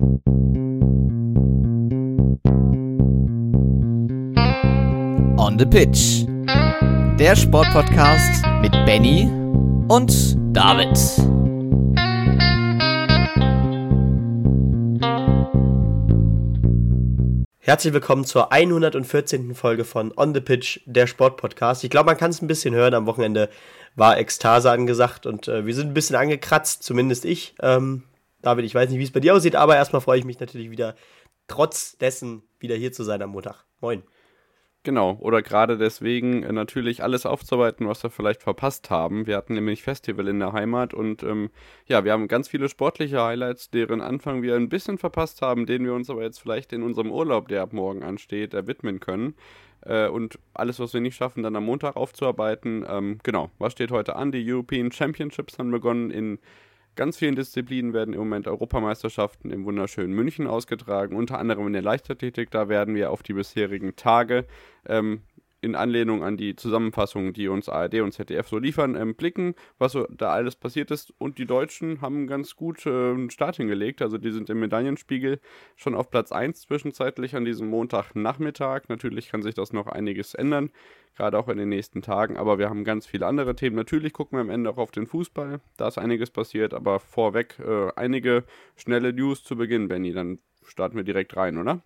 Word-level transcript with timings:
On 0.00 0.22
the 5.58 5.66
Pitch. 5.66 6.24
Der 7.18 7.34
Sportpodcast 7.34 8.44
mit 8.60 8.70
Benny 8.86 9.28
und 9.88 10.36
David. 10.56 10.96
Herzlich 17.58 17.92
willkommen 17.92 18.24
zur 18.24 18.52
114. 18.52 19.56
Folge 19.56 19.84
von 19.84 20.12
On 20.16 20.32
the 20.32 20.40
Pitch, 20.40 20.78
der 20.86 21.08
Sportpodcast. 21.08 21.82
Ich 21.82 21.90
glaube, 21.90 22.06
man 22.06 22.16
kann 22.16 22.30
es 22.30 22.40
ein 22.40 22.46
bisschen 22.46 22.72
hören. 22.74 22.94
Am 22.94 23.06
Wochenende 23.06 23.48
war 23.96 24.16
Ekstase 24.18 24.70
angesagt 24.70 25.26
und 25.26 25.48
äh, 25.48 25.66
wir 25.66 25.74
sind 25.74 25.88
ein 25.88 25.94
bisschen 25.94 26.14
angekratzt, 26.14 26.84
zumindest 26.84 27.24
ich. 27.24 27.56
Ähm, 27.60 28.04
David, 28.42 28.64
ich 28.64 28.74
weiß 28.74 28.90
nicht, 28.90 28.98
wie 28.98 29.04
es 29.04 29.12
bei 29.12 29.20
dir 29.20 29.34
aussieht, 29.34 29.56
aber 29.56 29.76
erstmal 29.76 30.02
freue 30.02 30.18
ich 30.18 30.24
mich 30.24 30.38
natürlich 30.38 30.70
wieder, 30.70 30.94
trotz 31.48 31.96
dessen 31.98 32.42
wieder 32.60 32.76
hier 32.76 32.92
zu 32.92 33.02
sein 33.02 33.22
am 33.22 33.30
Montag. 33.30 33.64
Moin. 33.80 34.02
Genau, 34.84 35.18
oder 35.20 35.42
gerade 35.42 35.76
deswegen 35.76 36.44
äh, 36.44 36.52
natürlich 36.52 37.02
alles 37.02 37.26
aufzuarbeiten, 37.26 37.88
was 37.88 38.02
wir 38.04 38.10
vielleicht 38.10 38.42
verpasst 38.42 38.90
haben. 38.90 39.26
Wir 39.26 39.36
hatten 39.36 39.54
nämlich 39.54 39.82
Festival 39.82 40.28
in 40.28 40.38
der 40.38 40.52
Heimat 40.52 40.94
und 40.94 41.22
ähm, 41.24 41.50
ja, 41.86 42.04
wir 42.04 42.12
haben 42.12 42.28
ganz 42.28 42.48
viele 42.48 42.68
sportliche 42.68 43.22
Highlights, 43.22 43.70
deren 43.70 44.00
Anfang 44.00 44.40
wir 44.40 44.54
ein 44.54 44.68
bisschen 44.68 44.96
verpasst 44.96 45.42
haben, 45.42 45.66
denen 45.66 45.84
wir 45.84 45.94
uns 45.94 46.08
aber 46.08 46.22
jetzt 46.22 46.38
vielleicht 46.38 46.72
in 46.72 46.82
unserem 46.82 47.10
Urlaub, 47.10 47.48
der 47.48 47.62
ab 47.62 47.72
morgen 47.72 48.02
ansteht, 48.04 48.54
äh, 48.54 48.66
widmen 48.66 49.00
können. 49.00 49.34
Äh, 49.82 50.08
und 50.08 50.38
alles, 50.54 50.78
was 50.78 50.94
wir 50.94 51.00
nicht 51.00 51.16
schaffen, 51.16 51.42
dann 51.42 51.56
am 51.56 51.64
Montag 51.64 51.96
aufzuarbeiten. 51.96 52.86
Ähm, 52.88 53.18
genau, 53.24 53.50
was 53.58 53.72
steht 53.72 53.90
heute 53.90 54.16
an? 54.16 54.32
Die 54.32 54.50
European 54.50 54.92
Championships 54.92 55.58
haben 55.58 55.70
begonnen 55.70 56.10
in 56.10 56.38
ganz 56.98 57.16
vielen 57.16 57.36
Disziplinen 57.36 57.94
werden 57.94 58.12
im 58.12 58.18
Moment 58.18 58.48
Europameisterschaften 58.48 59.52
im 59.52 59.64
wunderschönen 59.64 60.12
München 60.12 60.48
ausgetragen, 60.48 61.14
unter 61.14 61.38
anderem 61.38 61.68
in 61.68 61.72
der 61.72 61.82
Leichtathletik. 61.82 62.50
Da 62.50 62.68
werden 62.68 62.96
wir 62.96 63.12
auf 63.12 63.22
die 63.22 63.34
bisherigen 63.34 63.94
Tage 63.94 64.46
ähm, 64.84 65.22
in 65.60 65.74
Anlehnung 65.74 66.22
an 66.22 66.36
die 66.36 66.54
Zusammenfassungen, 66.54 67.32
die 67.32 67.48
uns 67.48 67.68
ARD 67.68 68.00
und 68.00 68.12
ZDF 68.12 68.48
so 68.48 68.58
liefern, 68.58 68.94
ähm, 68.94 69.14
blicken, 69.14 69.54
was 69.78 69.92
so 69.92 70.06
da 70.10 70.30
alles 70.30 70.54
passiert 70.54 70.90
ist. 70.90 71.12
Und 71.18 71.38
die 71.38 71.46
Deutschen 71.46 72.00
haben 72.00 72.26
ganz 72.26 72.54
gut 72.54 72.86
äh, 72.86 72.90
einen 72.90 73.30
Start 73.30 73.56
hingelegt. 73.56 74.00
Also 74.00 74.18
die 74.18 74.30
sind 74.30 74.50
im 74.50 74.60
Medaillenspiegel 74.60 75.40
schon 75.74 75.94
auf 75.94 76.10
Platz 76.10 76.30
1 76.30 76.60
zwischenzeitlich 76.60 77.34
an 77.34 77.44
diesem 77.44 77.68
Montagnachmittag. 77.68 78.82
Natürlich 78.88 79.30
kann 79.30 79.42
sich 79.42 79.54
das 79.54 79.72
noch 79.72 79.88
einiges 79.88 80.34
ändern, 80.34 80.70
gerade 81.16 81.38
auch 81.38 81.48
in 81.48 81.58
den 81.58 81.68
nächsten 81.68 82.02
Tagen. 82.02 82.36
Aber 82.36 82.58
wir 82.58 82.70
haben 82.70 82.84
ganz 82.84 83.06
viele 83.06 83.26
andere 83.26 83.56
Themen. 83.56 83.74
Natürlich 83.74 84.12
gucken 84.12 84.38
wir 84.38 84.42
am 84.42 84.50
Ende 84.50 84.70
auch 84.70 84.78
auf 84.78 84.92
den 84.92 85.06
Fußball. 85.06 85.60
Da 85.76 85.88
ist 85.88 85.98
einiges 85.98 86.30
passiert, 86.30 86.72
aber 86.72 87.00
vorweg 87.00 87.58
äh, 87.58 87.90
einige 87.96 88.44
schnelle 88.76 89.12
News 89.12 89.42
zu 89.42 89.56
Beginn, 89.56 89.88
Benny. 89.88 90.12
Dann 90.12 90.38
starten 90.64 90.96
wir 90.96 91.04
direkt 91.04 91.36
rein, 91.36 91.58
oder? 91.58 91.82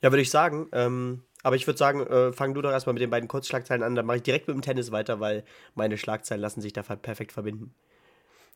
Ja, 0.00 0.10
würde 0.10 0.22
ich 0.22 0.30
sagen. 0.30 0.68
Ähm 0.72 1.22
aber 1.42 1.56
ich 1.56 1.66
würde 1.66 1.78
sagen, 1.78 2.06
äh, 2.06 2.32
fang 2.32 2.54
du 2.54 2.62
doch 2.62 2.70
erstmal 2.70 2.94
mit 2.94 3.02
den 3.02 3.10
beiden 3.10 3.28
Kurzschlagzeilen 3.28 3.82
an, 3.82 3.94
dann 3.94 4.06
mache 4.06 4.18
ich 4.18 4.22
direkt 4.22 4.48
mit 4.48 4.56
dem 4.56 4.62
Tennis 4.62 4.92
weiter, 4.92 5.20
weil 5.20 5.44
meine 5.74 5.98
Schlagzeilen 5.98 6.40
lassen 6.40 6.60
sich 6.60 6.72
da 6.72 6.82
perfekt 6.82 7.32
verbinden. 7.32 7.74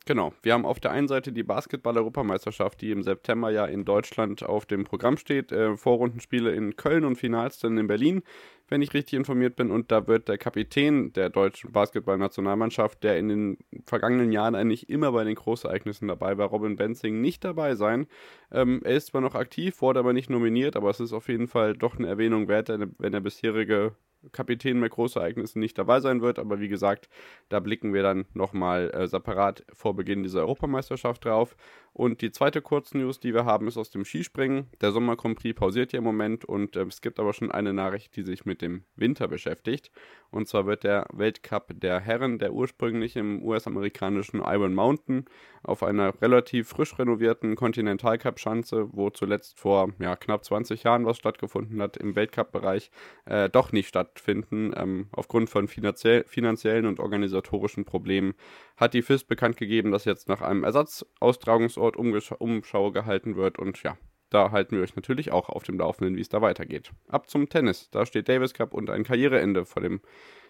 Genau. 0.07 0.31
Wir 0.41 0.53
haben 0.53 0.65
auf 0.65 0.79
der 0.79 0.91
einen 0.91 1.09
Seite 1.09 1.33
die 1.33 1.43
Basketball-Europameisterschaft, 1.43 2.79
die 2.79 2.91
im 2.91 3.03
September 3.03 3.49
ja 3.49 3.65
in 3.65 3.83
Deutschland 3.83 4.41
auf 4.41 4.65
dem 4.65 4.85
Programm 4.85 5.17
steht. 5.17 5.51
Äh, 5.51 5.75
Vorrundenspiele 5.75 6.53
in 6.53 6.77
Köln 6.77 7.03
und 7.03 7.17
Finals 7.17 7.59
dann 7.59 7.77
in 7.77 7.87
Berlin, 7.87 8.23
wenn 8.69 8.81
ich 8.81 8.93
richtig 8.93 9.17
informiert 9.19 9.57
bin. 9.57 9.69
Und 9.69 9.91
da 9.91 10.07
wird 10.07 10.29
der 10.29 10.37
Kapitän 10.37 11.11
der 11.11 11.29
deutschen 11.29 11.73
Basketball-Nationalmannschaft, 11.73 13.03
der 13.03 13.17
in 13.17 13.27
den 13.27 13.57
vergangenen 13.85 14.31
Jahren 14.31 14.55
eigentlich 14.55 14.89
immer 14.89 15.11
bei 15.11 15.25
den 15.25 15.35
Großereignissen 15.35 16.07
dabei 16.07 16.37
war, 16.37 16.47
Robin 16.47 16.77
Benzing, 16.77 17.19
nicht 17.19 17.43
dabei 17.43 17.75
sein. 17.75 18.07
Ähm, 18.49 18.79
er 18.85 18.95
ist 18.95 19.07
zwar 19.07 19.19
noch 19.19 19.35
aktiv, 19.35 19.81
wurde 19.81 19.99
aber 19.99 20.13
nicht 20.13 20.29
nominiert, 20.29 20.77
aber 20.77 20.89
es 20.89 21.01
ist 21.01 21.11
auf 21.11 21.27
jeden 21.27 21.49
Fall 21.49 21.73
doch 21.73 21.97
eine 21.97 22.07
Erwähnung 22.07 22.47
wert, 22.47 22.69
wenn 22.69 23.11
der 23.11 23.19
bisherige 23.19 23.97
Kapitän 24.31 24.81
bei 24.81 24.89
Großereignissen 24.89 25.59
nicht 25.59 25.77
dabei 25.77 25.99
sein 25.99 26.21
wird. 26.21 26.39
Aber 26.39 26.59
wie 26.59 26.67
gesagt, 26.67 27.09
da 27.49 27.59
blicken 27.59 27.93
wir 27.93 28.03
dann 28.03 28.25
nochmal 28.33 28.89
äh, 28.91 29.07
separat 29.07 29.65
vor 29.73 29.95
Beginn 29.95 30.23
dieser 30.23 30.41
Europameisterschaft 30.41 31.25
drauf. 31.25 31.55
Und 31.93 32.21
die 32.21 32.31
zweite 32.31 32.61
Kurznews, 32.61 33.19
die 33.19 33.33
wir 33.33 33.45
haben, 33.45 33.67
ist 33.67 33.77
aus 33.77 33.89
dem 33.89 34.05
Skispringen. 34.05 34.67
Der 34.81 34.91
Sommer 34.91 35.15
Grand 35.15 35.39
Prix 35.39 35.55
pausiert 35.55 35.93
ja 35.93 35.97
im 35.97 36.03
Moment 36.03 36.45
und 36.45 36.75
äh, 36.75 36.83
es 36.83 37.01
gibt 37.01 37.19
aber 37.19 37.33
schon 37.33 37.51
eine 37.51 37.73
Nachricht, 37.73 38.15
die 38.15 38.21
sich 38.21 38.45
mit 38.45 38.61
dem 38.61 38.83
Winter 38.95 39.27
beschäftigt. 39.27 39.91
Und 40.29 40.47
zwar 40.47 40.65
wird 40.65 40.83
der 40.83 41.07
Weltcup 41.11 41.73
der 41.73 41.99
Herren, 41.99 42.37
der 42.37 42.53
ursprünglich 42.53 43.15
im 43.15 43.41
US-amerikanischen 43.41 44.41
Iron 44.41 44.75
Mountain 44.75 45.25
auf 45.63 45.83
einer 45.83 46.21
relativ 46.21 46.69
frisch 46.69 46.97
renovierten 46.99 47.55
Continental 47.55 48.17
Cup 48.17 48.39
Schanze, 48.39 48.89
wo 48.91 49.09
zuletzt 49.09 49.59
vor 49.59 49.91
ja, 49.99 50.15
knapp 50.15 50.45
20 50.45 50.83
Jahren 50.83 51.05
was 51.05 51.17
stattgefunden 51.17 51.81
hat, 51.81 51.97
im 51.97 52.15
Weltcup-Bereich, 52.15 52.91
äh, 53.25 53.49
doch 53.49 53.71
nicht 53.71 53.87
stattfinden. 53.87 54.06
Ähm, 54.27 55.07
aufgrund 55.11 55.49
von 55.49 55.67
finanzie 55.67 56.23
finanziellen 56.25 56.85
und 56.85 56.99
organisatorischen 56.99 57.85
Problemen 57.85 58.33
hat 58.75 58.93
die 58.93 59.01
FIS 59.01 59.23
bekannt 59.23 59.57
gegeben, 59.57 59.91
dass 59.91 60.05
jetzt 60.05 60.27
nach 60.27 60.41
einem 60.41 60.63
Ersatzaustragungsort 60.63 61.95
Umschau 61.97 62.91
gehalten 62.91 63.35
wird 63.35 63.59
und 63.59 63.81
ja, 63.83 63.97
da 64.29 64.51
halten 64.51 64.75
wir 64.75 64.83
euch 64.83 64.95
natürlich 64.95 65.31
auch 65.31 65.49
auf 65.49 65.63
dem 65.63 65.77
Laufenden, 65.77 66.17
wie 66.17 66.21
es 66.21 66.29
da 66.29 66.41
weitergeht. 66.41 66.91
Ab 67.07 67.29
zum 67.29 67.47
Tennis. 67.47 67.89
Da 67.91 68.05
steht 68.05 68.27
Davis 68.27 68.53
Cup 68.53 68.73
und 68.73 68.89
ein 68.89 69.03
Karriereende 69.03 69.65
vor 69.65 69.81
dem, 69.81 70.01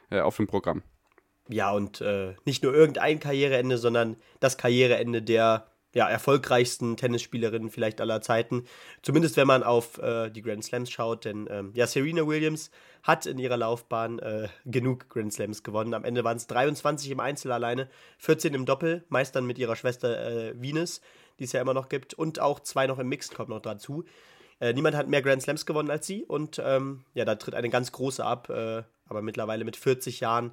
äh, 0.09 0.19
auf 0.19 0.37
dem 0.37 0.47
Programm. 0.47 0.81
Ja, 1.49 1.71
und 1.71 2.01
äh, 2.01 2.35
nicht 2.45 2.63
nur 2.63 2.73
irgendein 2.73 3.19
Karriereende, 3.19 3.77
sondern 3.77 4.17
das 4.39 4.57
Karriereende 4.57 5.21
der 5.21 5.67
ja, 5.97 6.07
erfolgreichsten 6.07 6.95
Tennisspielerinnen 6.95 7.71
vielleicht 7.71 8.01
aller 8.01 8.21
Zeiten. 8.21 8.65
Zumindest 9.01 9.35
wenn 9.35 9.47
man 9.47 9.63
auf 9.63 9.97
äh, 9.97 10.29
die 10.29 10.43
Grand 10.43 10.63
Slams 10.63 10.91
schaut, 10.91 11.25
denn 11.25 11.47
ähm, 11.49 11.71
ja, 11.73 11.87
Serena 11.87 12.27
Williams 12.27 12.69
hat 13.01 13.25
in 13.25 13.39
ihrer 13.39 13.57
Laufbahn 13.57 14.19
äh, 14.19 14.47
genug 14.65 15.09
Grand 15.09 15.33
Slams 15.33 15.63
gewonnen. 15.63 15.95
Am 15.95 16.03
Ende 16.03 16.23
waren 16.23 16.37
es 16.37 16.45
23 16.45 17.09
im 17.09 17.19
Einzel 17.19 17.51
alleine, 17.51 17.89
14 18.19 18.53
im 18.53 18.67
Doppel, 18.67 19.05
meist 19.09 19.35
dann 19.35 19.47
mit 19.47 19.57
ihrer 19.57 19.75
Schwester 19.75 20.23
äh, 20.23 20.61
Venus, 20.61 21.01
die 21.39 21.45
es 21.45 21.51
ja 21.51 21.61
immer 21.61 21.73
noch 21.73 21.89
gibt, 21.89 22.13
und 22.13 22.39
auch 22.39 22.59
zwei 22.59 22.85
noch 22.85 22.99
im 22.99 23.09
Mixed 23.09 23.33
kommt 23.33 23.49
noch 23.49 23.61
dazu. 23.61 24.05
Äh, 24.59 24.73
niemand 24.73 24.95
hat 24.95 25.07
mehr 25.07 25.23
Grand 25.23 25.41
Slams 25.41 25.65
gewonnen 25.65 25.89
als 25.89 26.05
sie 26.05 26.23
und 26.25 26.61
ähm, 26.63 27.05
ja, 27.15 27.25
da 27.25 27.33
tritt 27.33 27.55
eine 27.55 27.69
ganz 27.69 27.91
große 27.91 28.23
ab, 28.23 28.51
äh, 28.51 28.83
aber 29.07 29.23
mittlerweile 29.23 29.65
mit 29.65 29.75
40 29.75 30.19
Jahren 30.19 30.51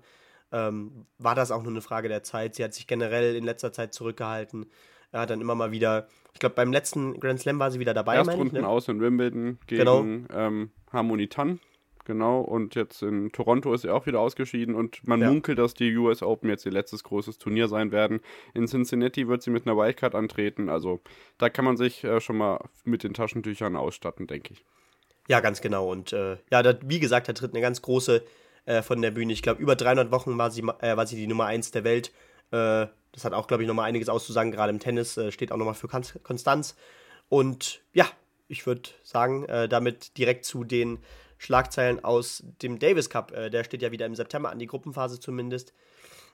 ähm, 0.53 1.05
war 1.19 1.35
das 1.35 1.51
auch 1.51 1.63
nur 1.63 1.73
eine 1.73 1.83
Frage 1.83 2.09
der 2.09 2.23
Zeit. 2.23 2.55
Sie 2.55 2.65
hat 2.65 2.73
sich 2.73 2.87
generell 2.87 3.37
in 3.37 3.45
letzter 3.45 3.75
Zeit 3.75 3.93
zurückgehalten. 3.93 4.71
Er 5.15 5.21
hat 5.21 5.31
dann 5.31 5.41
immer 5.41 5.55
mal 5.55 5.71
wieder, 5.71 6.09
ich 6.33 6.41
glaube, 6.41 6.57
beim 6.57 6.73
letzten 6.73 7.21
Grand 7.21 7.39
Slam 7.39 7.61
war 7.61 7.71
sie 7.71 7.79
wieder 7.79 7.95
dabei. 7.95 8.17
Erstrunden 8.17 8.63
ne? 8.63 8.69
aus 8.69 8.89
in 8.89 9.01
Wimbledon 9.01 9.59
gegen 9.69 9.79
genau. 9.79 10.05
ähm, 10.35 10.71
Harmony 10.93 11.29
Tan. 11.29 11.61
Genau, 12.05 12.41
und 12.41 12.75
jetzt 12.75 13.01
in 13.01 13.31
Toronto 13.31 13.73
ist 13.73 13.85
er 13.85 13.95
auch 13.95 14.07
wieder 14.07 14.19
ausgeschieden 14.19 14.75
und 14.75 15.07
man 15.07 15.21
ja. 15.21 15.31
munkelt, 15.31 15.59
dass 15.59 15.73
die 15.73 15.97
US 15.97 16.23
Open 16.23 16.51
jetzt 16.51 16.67
ihr 16.67 16.73
letztes 16.73 17.05
großes 17.05 17.39
Turnier 17.39 17.69
sein 17.69 17.93
werden. 17.93 18.21
In 18.55 18.67
Cincinnati 18.67 19.29
wird 19.29 19.43
sie 19.43 19.51
mit 19.51 19.67
einer 19.67 19.77
Wildcard 19.77 20.17
antreten, 20.17 20.69
also 20.69 21.01
da 21.39 21.49
kann 21.49 21.65
man 21.65 21.77
sich 21.77 22.03
äh, 22.03 22.21
schon 22.21 22.37
mal 22.37 22.59
mit 22.83 23.05
den 23.05 23.15
Taschentüchern 23.15 23.77
ausstatten, 23.77 24.27
denke 24.27 24.55
ich. 24.55 24.65
Ja, 25.29 25.39
ganz 25.39 25.61
genau. 25.61 25.91
Und 25.91 26.13
äh, 26.13 26.39
ja, 26.51 26.63
da, 26.65 26.77
wie 26.85 26.99
gesagt, 26.99 27.29
da 27.29 27.33
tritt 27.35 27.53
eine 27.53 27.63
ganz 27.63 27.81
große 27.81 28.23
äh, 28.67 28.83
von 28.83 29.01
der 29.01 29.13
Bühne. 29.13 29.33
Ich 29.33 29.43
glaube, 29.43 29.63
über 29.63 29.77
300 29.77 30.11
Wochen 30.11 30.37
war 30.37 30.51
sie, 30.51 30.63
äh, 30.81 30.97
war 30.97 31.07
sie 31.07 31.17
die 31.17 31.29
Nummer 31.29 31.47
1 31.47 31.71
der 31.71 31.85
Welt. 31.85 32.13
Äh, 33.15 33.17
das 33.17 33.25
hat 33.25 33.33
auch, 33.33 33.47
glaube 33.47 33.63
ich, 33.63 33.69
nochmal 33.69 33.89
einiges 33.89 34.09
auszusagen. 34.09 34.53
Gerade 34.53 34.71
im 34.71 34.81
Tennis 34.81 35.17
äh, 35.17 35.33
steht 35.33 35.53
auch 35.53 35.57
nochmal 35.57 35.75
für 35.75 35.89
Konstanz. 35.89 36.77
Und 37.29 37.81
ja, 37.93 38.07
ich 38.49 38.67
würde 38.67 38.91
sagen, 39.03 39.45
äh, 39.47 39.69
damit 39.69 40.19
direkt 40.19 40.45
zu 40.45 40.65
den 40.65 40.99
Schlagzeilen 41.39 42.05
aus 42.05 42.43
dem 42.63 42.79
Davis 42.79 43.11
Cup. 43.11 43.33
Äh, 43.33 43.51
der 43.51 43.65
steht 43.65 43.83
ja 43.83 43.93
wieder 43.93 44.07
im 44.07 44.15
September 44.15 44.51
an, 44.51 44.59
die 44.59 44.67
Gruppenphase 44.67 45.21
zumindest. 45.21 45.73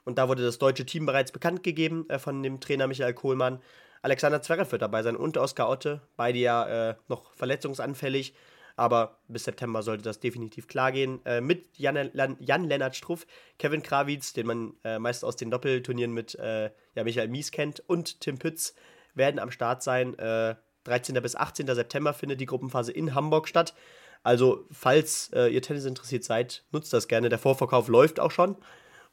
Und 0.05 0.19
da 0.19 0.29
wurde 0.29 0.43
das 0.43 0.59
deutsche 0.59 0.87
Team 0.87 1.07
bereits 1.07 1.31
bekannt 1.31 1.63
gegeben 1.63 2.07
von 2.19 2.43
dem 2.43 2.59
Trainer 2.59 2.87
Michael 2.87 3.13
Kohlmann. 3.13 3.61
Alexander 4.01 4.41
Zverev 4.41 4.73
wird 4.73 4.81
dabei 4.81 5.03
sein 5.03 5.15
und 5.15 5.37
Oskar 5.37 5.69
Otte, 5.69 6.01
beide 6.17 6.39
ja 6.39 6.97
noch 7.07 7.35
verletzungsanfällig. 7.35 8.33
Aber 8.81 9.19
bis 9.29 9.45
September 9.45 9.83
sollte 9.83 10.05
das 10.05 10.21
definitiv 10.21 10.67
klar 10.67 10.91
gehen. 10.91 11.21
Äh, 11.27 11.43
mit 11.43 11.77
Jan-Lennart 11.77 12.97
Struff, 12.97 13.27
Kevin 13.59 13.83
Krawitz, 13.83 14.33
den 14.33 14.47
man 14.47 14.73
äh, 14.85 14.99
meist 14.99 15.23
aus 15.23 15.37
den 15.37 15.51
Doppelturnieren 15.51 16.15
mit 16.15 16.35
äh, 16.37 16.71
ja, 16.95 17.05
Michael 17.05 17.29
Mies 17.29 17.51
kennt, 17.51 17.81
und 17.87 18.23
Tim 18.23 18.39
Pütz 18.39 18.75
werden 19.15 19.39
am 19.39 19.51
Start 19.51 19.83
sein. 19.83 20.17
13. 20.17 21.15
Äh, 21.15 21.21
bis 21.21 21.37
18. 21.37 21.67
September 21.67 22.15
findet 22.15 22.41
die 22.41 22.47
Gruppenphase 22.47 22.91
in 22.91 23.15
Hamburg 23.15 23.49
statt. 23.49 23.75
Also, 24.23 24.65
falls 24.71 25.31
äh, 25.35 25.49
ihr 25.49 25.61
Tennis 25.61 25.85
interessiert 25.85 26.25
seid, 26.25 26.65
nutzt 26.73 26.95
das 26.95 27.07
gerne. 27.07 27.29
Der 27.29 27.39
Vorverkauf 27.39 27.89
läuft 27.89 28.19
auch 28.19 28.31
schon. 28.31 28.57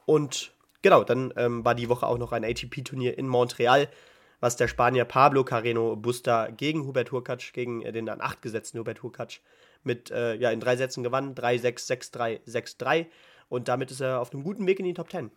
Und 0.06 0.54
genau, 0.81 1.04
dann 1.04 1.34
ähm, 1.36 1.66
war 1.66 1.75
die 1.75 1.90
Woche 1.90 2.08
auch 2.08 2.18
noch 2.18 2.31
ein 2.31 2.46
ATP-Turnier 2.46 3.18
in 3.18 3.28
Montreal 3.28 3.90
was 4.39 4.56
der 4.56 4.68
Spanier 4.68 5.06
Pablo 5.06 5.44
Carreno 5.44 5.95
Busta 5.95 6.48
gegen 6.48 6.86
Hubert 6.86 7.12
Hurkacz, 7.12 7.51
gegen 7.54 7.81
äh, 7.81 7.92
den 7.92 8.10
an 8.10 8.22
8 8.22 8.42
gesetzten 8.42 8.80
Hubert 8.80 9.04
Hurkacz, 9.04 9.39
mit 9.84 10.12
äh, 10.12 10.36
ja, 10.36 10.51
in 10.51 10.60
drei 10.60 10.75
Sätzen 10.75 11.04
gewann. 11.04 11.36
3-6, 11.36 12.13
6-3, 12.13 12.42
6-3. 12.45 13.06
Und 13.50 13.68
damit 13.68 13.92
ist 13.92 14.01
er 14.01 14.19
auf 14.19 14.34
einem 14.34 14.44
guten 14.44 14.68
Weg 14.68 14.80
in 14.80 14.86
die 14.86 14.94
Top 14.94 15.10
10. 15.10 15.31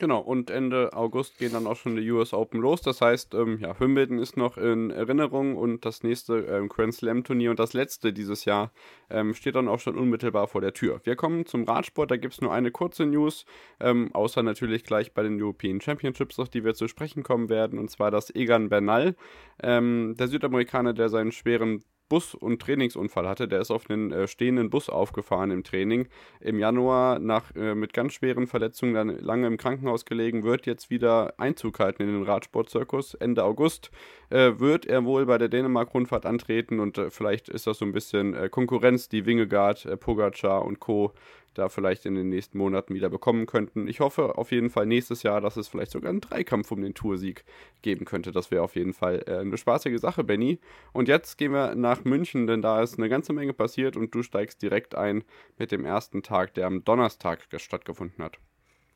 Genau, 0.00 0.20
und 0.20 0.48
Ende 0.48 0.94
August 0.94 1.36
gehen 1.36 1.52
dann 1.52 1.66
auch 1.66 1.76
schon 1.76 1.94
die 1.94 2.10
US 2.10 2.32
Open 2.32 2.58
los. 2.58 2.80
Das 2.80 3.02
heißt, 3.02 3.34
ähm, 3.34 3.58
ja, 3.60 3.78
Wimbledon 3.78 4.18
ist 4.18 4.34
noch 4.34 4.56
in 4.56 4.90
Erinnerung 4.90 5.58
und 5.58 5.84
das 5.84 6.02
nächste 6.02 6.38
ähm, 6.38 6.70
Grand 6.70 6.94
Slam 6.94 7.22
Turnier 7.22 7.50
und 7.50 7.58
das 7.58 7.74
letzte 7.74 8.14
dieses 8.14 8.46
Jahr 8.46 8.72
ähm, 9.10 9.34
steht 9.34 9.56
dann 9.56 9.68
auch 9.68 9.78
schon 9.78 9.98
unmittelbar 9.98 10.48
vor 10.48 10.62
der 10.62 10.72
Tür. 10.72 11.02
Wir 11.04 11.16
kommen 11.16 11.44
zum 11.44 11.64
Radsport, 11.64 12.10
da 12.10 12.16
gibt 12.16 12.32
es 12.32 12.40
nur 12.40 12.50
eine 12.50 12.70
kurze 12.70 13.04
News, 13.04 13.44
ähm, 13.78 14.08
außer 14.14 14.42
natürlich 14.42 14.84
gleich 14.84 15.12
bei 15.12 15.22
den 15.22 15.38
European 15.38 15.82
Championships, 15.82 16.38
auf 16.38 16.48
die 16.48 16.64
wir 16.64 16.72
zu 16.72 16.88
sprechen 16.88 17.22
kommen 17.22 17.50
werden, 17.50 17.78
und 17.78 17.90
zwar 17.90 18.10
das 18.10 18.34
Egan 18.34 18.70
Bernal, 18.70 19.16
ähm, 19.62 20.14
der 20.18 20.28
Südamerikaner, 20.28 20.94
der 20.94 21.10
seinen 21.10 21.30
schweren 21.30 21.84
Bus- 22.10 22.34
und 22.34 22.60
Trainingsunfall 22.60 23.26
hatte. 23.26 23.48
Der 23.48 23.60
ist 23.60 23.70
auf 23.70 23.88
einen 23.88 24.12
äh, 24.12 24.28
stehenden 24.28 24.68
Bus 24.68 24.90
aufgefahren 24.90 25.50
im 25.50 25.64
Training. 25.64 26.08
Im 26.40 26.58
Januar 26.58 27.18
nach, 27.18 27.54
äh, 27.56 27.74
mit 27.74 27.94
ganz 27.94 28.12
schweren 28.12 28.46
Verletzungen 28.46 28.92
dann 28.92 29.08
lange 29.18 29.46
im 29.46 29.56
Krankenhaus 29.56 30.04
gelegen, 30.04 30.42
wird 30.42 30.66
jetzt 30.66 30.90
wieder 30.90 31.32
Einzug 31.38 31.78
halten 31.78 32.02
in 32.02 32.12
den 32.12 32.24
Radsportzirkus. 32.24 33.14
Ende 33.14 33.44
August 33.44 33.90
äh, 34.28 34.58
wird 34.58 34.84
er 34.84 35.06
wohl 35.06 35.24
bei 35.24 35.38
der 35.38 35.48
Dänemark-Rundfahrt 35.48 36.26
antreten 36.26 36.80
und 36.80 36.98
äh, 36.98 37.10
vielleicht 37.10 37.48
ist 37.48 37.66
das 37.66 37.78
so 37.78 37.86
ein 37.86 37.92
bisschen 37.92 38.34
äh, 38.34 38.48
Konkurrenz, 38.50 39.08
die 39.08 39.24
Wingegaard, 39.24 39.86
äh, 39.86 39.96
Pogacar 39.96 40.64
und 40.64 40.80
Co 40.80 41.12
da 41.54 41.68
vielleicht 41.68 42.06
in 42.06 42.14
den 42.14 42.28
nächsten 42.28 42.58
Monaten 42.58 42.94
wieder 42.94 43.10
bekommen 43.10 43.46
könnten. 43.46 43.88
Ich 43.88 44.00
hoffe 44.00 44.38
auf 44.38 44.52
jeden 44.52 44.70
Fall 44.70 44.86
nächstes 44.86 45.22
Jahr, 45.22 45.40
dass 45.40 45.56
es 45.56 45.68
vielleicht 45.68 45.90
sogar 45.90 46.10
einen 46.10 46.20
Dreikampf 46.20 46.70
um 46.70 46.80
den 46.82 46.94
Toursieg 46.94 47.44
geben 47.82 48.04
könnte. 48.04 48.32
Das 48.32 48.50
wäre 48.50 48.62
auf 48.62 48.76
jeden 48.76 48.92
Fall 48.92 49.24
äh, 49.26 49.38
eine 49.38 49.58
spaßige 49.58 50.00
Sache, 50.00 50.24
Benny. 50.24 50.60
Und 50.92 51.08
jetzt 51.08 51.38
gehen 51.38 51.52
wir 51.52 51.74
nach 51.74 52.04
München, 52.04 52.46
denn 52.46 52.62
da 52.62 52.82
ist 52.82 52.98
eine 52.98 53.08
ganze 53.08 53.32
Menge 53.32 53.52
passiert 53.52 53.96
und 53.96 54.14
du 54.14 54.22
steigst 54.22 54.62
direkt 54.62 54.94
ein 54.94 55.24
mit 55.58 55.72
dem 55.72 55.84
ersten 55.84 56.22
Tag, 56.22 56.54
der 56.54 56.66
am 56.66 56.84
Donnerstag 56.84 57.46
stattgefunden 57.56 58.24
hat. 58.24 58.38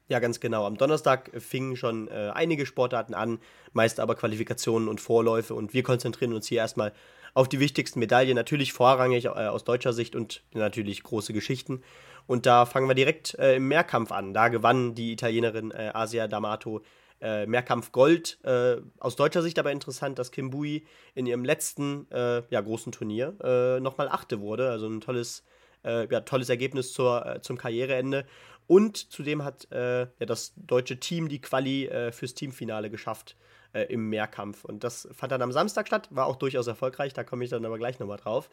Ja, 0.09 0.19
ganz 0.19 0.39
genau. 0.39 0.67
Am 0.67 0.77
Donnerstag 0.77 1.31
fingen 1.39 1.77
schon 1.77 2.09
äh, 2.09 2.31
einige 2.35 2.67
Sportarten 2.67 3.15
an, 3.15 3.39
meist 3.73 4.01
aber 4.01 4.15
Qualifikationen 4.15 4.89
und 4.89 5.01
Vorläufe. 5.01 5.55
Und 5.55 5.73
wir 5.73 5.83
konzentrieren 5.83 6.35
uns 6.35 6.47
hier 6.47 6.59
erstmal 6.59 6.93
auf 7.33 7.49
die 7.49 7.59
wichtigsten 7.59 7.99
Medaillen, 8.01 8.37
natürlich 8.37 8.73
vorrangig 8.73 9.25
äh, 9.25 9.29
aus 9.29 9.65
deutscher 9.65 9.93
Sicht 9.93 10.15
und 10.15 10.45
natürlich 10.53 11.03
große 11.03 11.33
Geschichten. 11.33 11.83
Und 12.27 12.47
da 12.47 12.67
fangen 12.67 12.89
wir 12.89 12.95
direkt 12.95 13.35
äh, 13.39 13.57
im 13.57 13.69
Mehrkampf 13.69 14.13
an. 14.13 14.33
Da 14.35 14.49
gewann 14.49 14.95
die 14.95 15.13
Italienerin 15.13 15.71
äh, 15.71 15.91
Asia 15.93 16.25
D'Amato 16.25 16.83
äh, 17.21 17.47
Mehrkampf 17.47 17.93
Gold. 17.93 18.39
Äh, 18.45 18.77
aus 18.99 19.17
deutscher 19.17 19.43
Sicht 19.43 19.59
aber 19.59 19.73
interessant, 19.73 20.19
dass 20.19 20.31
Kim 20.31 20.51
Bui 20.51 20.87
in 21.15 21.27
ihrem 21.27 21.45
letzten 21.45 22.11
äh, 22.11 22.43
ja, 22.51 22.61
großen 22.61 22.93
Turnier 22.93 23.35
äh, 23.43 23.81
nochmal 23.81 24.09
Achte 24.09 24.41
wurde. 24.41 24.71
Also 24.71 24.87
ein 24.87 25.01
tolles, 25.01 25.45
äh, 25.85 26.07
ja, 26.11 26.21
tolles 26.21 26.49
Ergebnis 26.49 26.93
zur, 26.93 27.39
zum 27.43 27.59
Karriereende. 27.59 28.27
Und 28.67 28.97
zudem 29.13 29.45
hat 29.45 29.69
ja, 29.71 30.07
das 30.19 30.55
deutsche 30.57 30.99
Team 30.99 31.29
die 31.29 31.43
Quali 31.43 31.91
fürs 32.13 32.33
Teamfinale 32.33 32.89
geschafft 32.89 33.37
im 33.75 34.09
Mehrkampf. 34.09 34.65
Und 34.65 34.85
das 34.85 35.07
fand 35.13 35.33
dann 35.33 35.43
am 35.43 35.53
Samstag 35.53 35.87
statt, 35.87 36.09
war 36.11 36.25
auch 36.25 36.37
durchaus 36.37 36.67
erfolgreich. 36.67 37.13
Da 37.13 37.25
komme 37.25 37.45
ich 37.45 37.51
dann 37.51 37.67
aber 37.67 37.77
gleich 37.77 37.99
nochmal 37.99 38.17
drauf. 38.17 38.49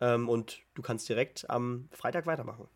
Ähm, 0.00 0.28
und 0.28 0.60
du 0.74 0.82
kannst 0.82 1.08
direkt 1.08 1.48
am 1.50 1.88
Freitag 1.92 2.26
weitermachen. 2.26 2.66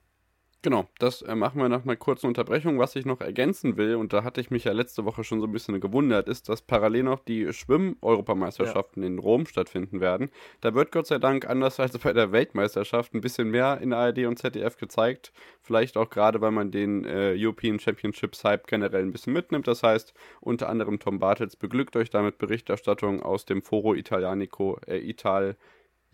Genau, 0.67 0.89
das 0.99 1.23
äh, 1.23 1.37
machen 1.37 1.61
wir 1.61 1.69
nach 1.69 1.85
einer 1.85 1.95
kurzen 1.95 2.27
Unterbrechung. 2.27 2.81
Was 2.81 2.97
ich 2.97 3.07
noch 3.07 3.21
ergänzen 3.21 3.77
will, 3.77 3.95
und 3.95 4.13
da 4.13 4.25
hatte 4.25 4.41
ich 4.41 4.51
mich 4.51 4.65
ja 4.65 4.73
letzte 4.73 5.05
Woche 5.05 5.23
schon 5.23 5.39
so 5.41 5.47
ein 5.47 5.53
bisschen 5.53 5.79
gewundert, 5.79 6.27
ist, 6.27 6.49
dass 6.49 6.61
parallel 6.61 7.05
noch 7.05 7.21
die 7.21 7.53
Schwimm-Europameisterschaften 7.53 9.01
ja. 9.05 9.07
in 9.07 9.21
Rom 9.21 9.47
stattfinden 9.47 10.01
werden. 10.01 10.29
Da 10.63 10.75
wird 10.75 10.91
Gott 10.91 11.07
sei 11.07 11.19
Dank, 11.19 11.49
anders 11.49 11.79
als 11.79 11.97
bei 11.97 12.13
der 12.13 12.33
Weltmeisterschaft, 12.33 13.15
ein 13.15 13.21
bisschen 13.21 13.49
mehr 13.49 13.79
in 13.81 13.93
ARD 13.93 14.27
und 14.27 14.41
ZDF 14.41 14.77
gezeigt. 14.77 15.33
Vielleicht 15.63 15.97
auch 15.97 16.11
gerade, 16.11 16.41
weil 16.41 16.51
man 16.51 16.73
den 16.73 17.05
äh, 17.05 17.37
European 17.39 17.79
Championships 17.79 18.43
Hype 18.43 18.67
generell 18.67 19.03
ein 19.03 19.13
bisschen 19.13 19.35
mitnimmt. 19.35 19.69
Das 19.69 19.85
heißt, 19.85 20.15
unter 20.41 20.69
anderem 20.69 20.99
Tom 20.99 21.21
Bartels 21.21 21.55
beglückt 21.55 21.95
euch 21.95 22.11
damit 22.11 22.39
Berichterstattung 22.39 23.23
aus 23.23 23.45
dem 23.45 23.63
Foro 23.63 23.95
Italianico, 23.95 24.81
äh, 24.89 24.99
Ital. 24.99 25.57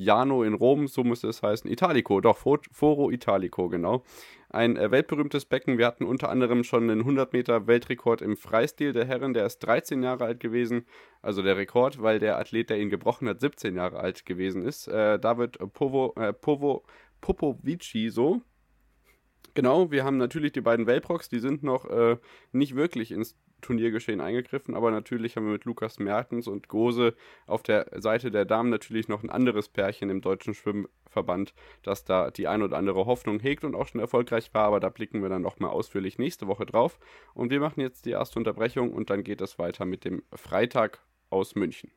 Jano 0.04 0.43
in 0.43 0.54
Rom, 0.54 0.87
so 0.88 1.04
muss 1.04 1.25
es 1.25 1.43
heißen. 1.43 1.70
Italico, 1.70 2.20
doch, 2.20 2.38
Foro 2.38 3.10
Italico, 3.10 3.69
genau. 3.69 4.04
Ein 4.49 4.76
äh, 4.76 4.90
weltberühmtes 4.90 5.46
Becken. 5.46 5.78
Wir 5.78 5.87
hatten 5.87 6.04
unter 6.04 6.28
anderem 6.28 6.62
schon 6.64 6.90
einen 6.90 7.00
100 7.00 7.32
Meter 7.32 7.66
Weltrekord 7.66 8.20
im 8.20 8.37
Freistil 8.37 8.93
der 8.93 9.06
Herren. 9.06 9.32
Der 9.32 9.46
ist 9.46 9.60
13 9.60 10.02
Jahre 10.02 10.25
alt 10.25 10.40
gewesen. 10.40 10.87
Also 11.22 11.43
der 11.43 11.56
Rekord, 11.56 12.02
weil 12.02 12.19
der 12.19 12.38
Athlet, 12.38 12.69
der 12.69 12.78
ihn 12.78 12.90
gebrochen 12.90 13.28
hat, 13.28 13.40
17 13.40 13.76
Jahre 13.76 14.00
alt 14.00 14.26
gewesen 14.26 14.62
ist. 14.62 14.88
Äh, 14.88 15.19
David 15.19 15.58
Povo, 15.72 16.12
äh, 16.16 16.32
Povo, 16.32 16.84
Popovici 17.20 18.10
so. 18.10 18.43
Genau, 19.54 19.90
wir 19.90 20.04
haben 20.04 20.16
natürlich 20.16 20.52
die 20.52 20.60
beiden 20.62 20.87
Welprox, 20.87 21.28
die 21.28 21.38
sind 21.38 21.62
noch 21.62 21.84
äh, 21.87 22.16
nicht 22.52 22.75
wirklich 22.75 23.12
ins 23.12 23.37
Turniergeschehen 23.62 24.20
eingegriffen, 24.20 24.75
aber 24.75 24.91
natürlich 24.91 25.37
haben 25.37 25.47
wir 25.47 25.53
mit 25.53 25.64
Lukas 25.64 25.99
Mertens 25.99 26.47
und 26.47 26.69
Gose 26.69 27.14
auf 27.47 27.62
der 27.62 27.87
Seite 28.00 28.31
der 28.31 28.44
Damen 28.44 28.69
natürlich 28.69 29.09
noch 29.09 29.23
ein 29.23 29.31
anderes 29.31 29.69
Pärchen 29.69 30.11
im 30.11 30.20
deutschen 30.20 30.55
Schwimmverband, 30.55 31.55
das 31.82 32.05
da 32.05 32.31
die 32.31 32.49
ein 32.49 32.62
oder 32.62 32.76
andere 32.76 33.06
Hoffnung 33.06 33.41
hegt 33.41 33.64
und 33.64 33.75
auch 33.75 33.87
schon 33.87 34.00
erfolgreich 34.00 34.53
war, 34.53 34.64
aber 34.64 34.81
da 34.81 34.91
blicken 34.91 35.23
wir 35.23 35.29
dann 35.29 35.43
nochmal 35.43 35.70
ausführlich 35.70 36.19
nächste 36.19 36.47
Woche 36.47 36.67
drauf. 36.67 36.99
Und 37.35 37.50
wir 37.50 37.61
machen 37.61 37.81
jetzt 37.81 38.05
die 38.05 38.11
erste 38.11 38.38
Unterbrechung 38.38 38.93
und 38.93 39.09
dann 39.11 39.25
geht 39.25 39.41
es 39.41 39.59
weiter 39.59 39.85
mit 39.85 40.05
dem 40.05 40.23
Freitag 40.35 41.00
aus 41.31 41.55
München. 41.55 41.91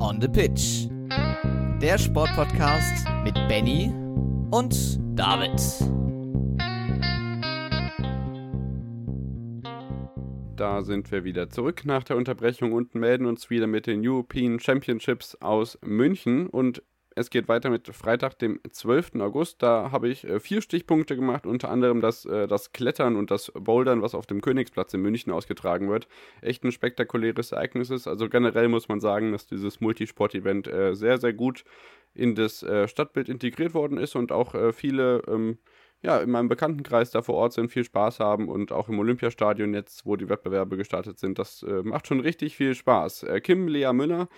On 0.00 0.20
the 0.20 0.28
Pitch. 0.28 0.88
Der 1.80 1.96
Sportpodcast 1.96 3.06
mit 3.24 3.34
Benny 3.48 3.90
und 4.50 4.98
David. 5.16 5.60
Da 10.56 10.82
sind 10.82 11.10
wir 11.10 11.24
wieder 11.24 11.48
zurück 11.48 11.86
nach 11.86 12.04
der 12.04 12.16
Unterbrechung 12.16 12.72
und 12.72 12.94
melden 12.94 13.26
uns 13.26 13.48
wieder 13.48 13.66
mit 13.66 13.86
den 13.86 14.06
European 14.06 14.60
Championships 14.60 15.36
aus 15.36 15.78
München. 15.82 16.48
Und 16.48 16.82
es 17.20 17.30
geht 17.30 17.48
weiter 17.48 17.70
mit 17.70 17.86
Freitag, 17.88 18.38
dem 18.38 18.60
12. 18.68 19.16
August. 19.20 19.62
Da 19.62 19.90
habe 19.92 20.08
ich 20.08 20.24
äh, 20.24 20.40
vier 20.40 20.62
Stichpunkte 20.62 21.16
gemacht, 21.16 21.46
unter 21.46 21.70
anderem 21.70 22.00
das, 22.00 22.24
äh, 22.24 22.48
das 22.48 22.72
Klettern 22.72 23.16
und 23.16 23.30
das 23.30 23.52
Bouldern, 23.54 24.02
was 24.02 24.14
auf 24.14 24.26
dem 24.26 24.40
Königsplatz 24.40 24.94
in 24.94 25.02
München 25.02 25.32
ausgetragen 25.32 25.90
wird. 25.90 26.08
Echt 26.40 26.64
ein 26.64 26.72
spektakuläres 26.72 27.52
Ereignis 27.52 27.90
ist. 27.90 28.08
Also 28.08 28.28
generell 28.28 28.68
muss 28.68 28.88
man 28.88 29.00
sagen, 29.00 29.32
dass 29.32 29.46
dieses 29.46 29.80
Multisport-Event 29.80 30.66
äh, 30.66 30.94
sehr, 30.94 31.18
sehr 31.18 31.32
gut 31.32 31.64
in 32.12 32.34
das 32.34 32.66
Stadtbild 32.86 33.28
integriert 33.28 33.72
worden 33.72 33.96
ist 33.96 34.16
und 34.16 34.32
auch 34.32 34.56
viele 34.72 35.22
ähm, 35.28 35.58
ja, 36.02 36.18
in 36.18 36.30
meinem 36.30 36.48
Bekanntenkreis 36.48 37.10
da 37.10 37.22
vor 37.22 37.34
Ort 37.34 37.52
sind, 37.52 37.70
viel 37.70 37.84
Spaß 37.84 38.20
haben 38.20 38.48
und 38.48 38.72
auch 38.72 38.88
im 38.88 38.98
Olympiastadion 38.98 39.74
jetzt, 39.74 40.06
wo 40.06 40.16
die 40.16 40.28
Wettbewerbe 40.28 40.76
gestartet 40.76 41.18
sind, 41.18 41.38
das 41.38 41.62
äh, 41.62 41.82
macht 41.82 42.06
schon 42.06 42.20
richtig 42.20 42.56
viel 42.56 42.74
Spaß. 42.74 43.24
Äh, 43.24 43.40
Kim 43.40 43.68
Lea 43.68 43.92
Müller, 43.92 44.28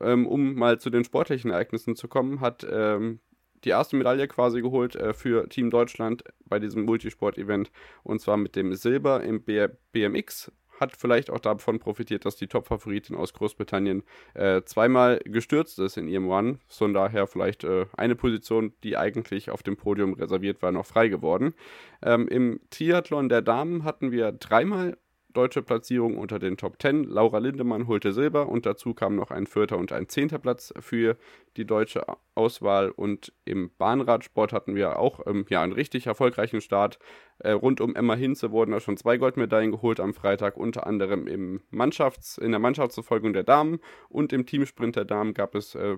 ähm, 0.00 0.26
um 0.26 0.54
mal 0.54 0.78
zu 0.78 0.90
den 0.90 1.04
sportlichen 1.04 1.50
Ereignissen 1.50 1.96
zu 1.96 2.08
kommen, 2.08 2.40
hat 2.40 2.66
ähm, 2.70 3.20
die 3.64 3.70
erste 3.70 3.96
Medaille 3.96 4.28
quasi 4.28 4.60
geholt 4.60 4.96
äh, 4.96 5.12
für 5.12 5.48
Team 5.48 5.70
Deutschland 5.70 6.24
bei 6.46 6.58
diesem 6.58 6.84
Multisport-Event 6.84 7.70
und 8.02 8.20
zwar 8.20 8.36
mit 8.36 8.56
dem 8.56 8.74
Silber 8.74 9.22
im 9.22 9.42
B 9.42 9.68
BMX 9.92 10.52
hat 10.80 10.96
vielleicht 10.96 11.30
auch 11.30 11.40
davon 11.40 11.78
profitiert, 11.78 12.24
dass 12.24 12.36
die 12.36 12.46
Top-Favoritin 12.46 13.16
aus 13.16 13.32
Großbritannien 13.32 14.02
äh, 14.34 14.62
zweimal 14.62 15.20
gestürzt 15.24 15.78
ist 15.78 15.96
in 15.96 16.08
ihrem 16.08 16.30
Run. 16.30 16.60
Von 16.68 16.94
daher 16.94 17.26
vielleicht 17.26 17.64
äh, 17.64 17.86
eine 17.96 18.14
Position, 18.14 18.72
die 18.84 18.96
eigentlich 18.96 19.50
auf 19.50 19.62
dem 19.62 19.76
Podium 19.76 20.14
reserviert 20.14 20.62
war, 20.62 20.72
noch 20.72 20.86
frei 20.86 21.08
geworden. 21.08 21.54
Ähm, 22.02 22.28
Im 22.28 22.60
Triathlon 22.70 23.28
der 23.28 23.42
Damen 23.42 23.84
hatten 23.84 24.12
wir 24.12 24.32
dreimal 24.32 24.96
deutsche 25.34 25.62
Platzierung 25.62 26.16
unter 26.16 26.38
den 26.38 26.56
Top 26.56 26.80
10. 26.80 27.04
Laura 27.04 27.38
Lindemann 27.38 27.86
holte 27.86 28.12
Silber 28.12 28.48
und 28.48 28.66
dazu 28.66 28.94
kam 28.94 29.14
noch 29.14 29.30
ein 29.30 29.46
vierter 29.46 29.76
und 29.76 29.92
ein 29.92 30.08
zehnter 30.08 30.38
Platz 30.38 30.72
für 30.80 31.16
die 31.56 31.66
deutsche 31.66 32.04
Auswahl. 32.34 32.90
Und 32.90 33.32
im 33.44 33.70
Bahnradsport 33.76 34.52
hatten 34.52 34.74
wir 34.74 34.98
auch 34.98 35.26
ähm, 35.26 35.44
ja, 35.48 35.62
einen 35.62 35.72
richtig 35.72 36.06
erfolgreichen 36.06 36.60
Start. 36.60 36.98
Äh, 37.38 37.52
rund 37.52 37.80
um 37.80 37.94
Emma 37.94 38.14
Hinze 38.14 38.50
wurden 38.50 38.70
da 38.70 38.80
schon 38.80 38.96
zwei 38.96 39.18
Goldmedaillen 39.18 39.72
geholt 39.72 40.00
am 40.00 40.14
Freitag, 40.14 40.56
unter 40.56 40.86
anderem 40.86 41.26
im 41.26 41.60
Mannschafts-, 41.70 42.38
in 42.38 42.50
der 42.50 42.60
Mannschaftsverfolgung 42.60 43.32
der 43.32 43.44
Damen 43.44 43.80
und 44.08 44.32
im 44.32 44.46
Teamsprint 44.46 44.96
der 44.96 45.04
Damen 45.04 45.34
gab 45.34 45.54
es 45.54 45.74
äh, 45.74 45.96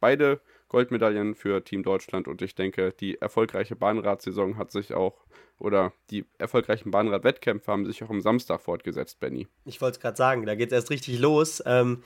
beide 0.00 0.40
Goldmedaillen 0.68 1.34
für 1.34 1.62
Team 1.62 1.82
Deutschland 1.82 2.28
und 2.28 2.42
ich 2.42 2.54
denke, 2.54 2.92
die 2.92 3.20
erfolgreiche 3.20 3.76
Bahnradsaison 3.76 4.56
hat 4.56 4.72
sich 4.72 4.94
auch 4.94 5.14
oder 5.58 5.92
die 6.10 6.24
erfolgreichen 6.38 6.90
Bahnradwettkämpfe 6.90 7.70
haben 7.70 7.86
sich 7.86 8.02
auch 8.02 8.10
am 8.10 8.20
Samstag 8.20 8.60
fortgesetzt, 8.60 9.20
Benny. 9.20 9.46
Ich 9.64 9.80
wollte 9.80 9.96
es 9.96 10.00
gerade 10.00 10.16
sagen, 10.16 10.44
da 10.44 10.54
geht 10.54 10.68
es 10.68 10.74
erst 10.74 10.90
richtig 10.90 11.18
los. 11.18 11.62
Ähm, 11.64 12.02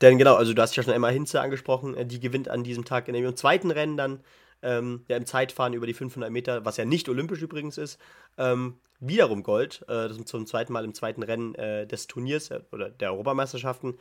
denn 0.00 0.18
genau, 0.18 0.34
also 0.34 0.52
du 0.52 0.62
hast 0.62 0.76
ja 0.76 0.82
schon 0.82 0.92
Emma 0.92 1.08
Hinze 1.08 1.40
angesprochen, 1.40 1.94
äh, 1.94 2.06
die 2.06 2.20
gewinnt 2.20 2.48
an 2.48 2.64
diesem 2.64 2.84
Tag 2.84 3.08
in 3.08 3.14
dem 3.14 3.36
zweiten 3.36 3.70
Rennen 3.70 3.96
dann 3.96 4.20
ähm, 4.62 5.04
ja, 5.08 5.16
im 5.16 5.26
Zeitfahren 5.26 5.74
über 5.74 5.86
die 5.86 5.94
500 5.94 6.30
Meter, 6.30 6.64
was 6.64 6.76
ja 6.76 6.84
nicht 6.84 7.08
olympisch 7.08 7.42
übrigens 7.42 7.78
ist, 7.78 7.98
ähm, 8.38 8.78
wiederum 9.00 9.42
Gold. 9.42 9.84
Äh, 9.88 10.08
zum 10.24 10.46
zweiten 10.46 10.72
Mal 10.72 10.84
im 10.84 10.94
zweiten 10.94 11.22
Rennen 11.22 11.54
äh, 11.54 11.86
des 11.86 12.06
Turniers 12.06 12.50
äh, 12.50 12.60
oder 12.72 12.90
der 12.90 13.12
Europameisterschaften. 13.12 13.98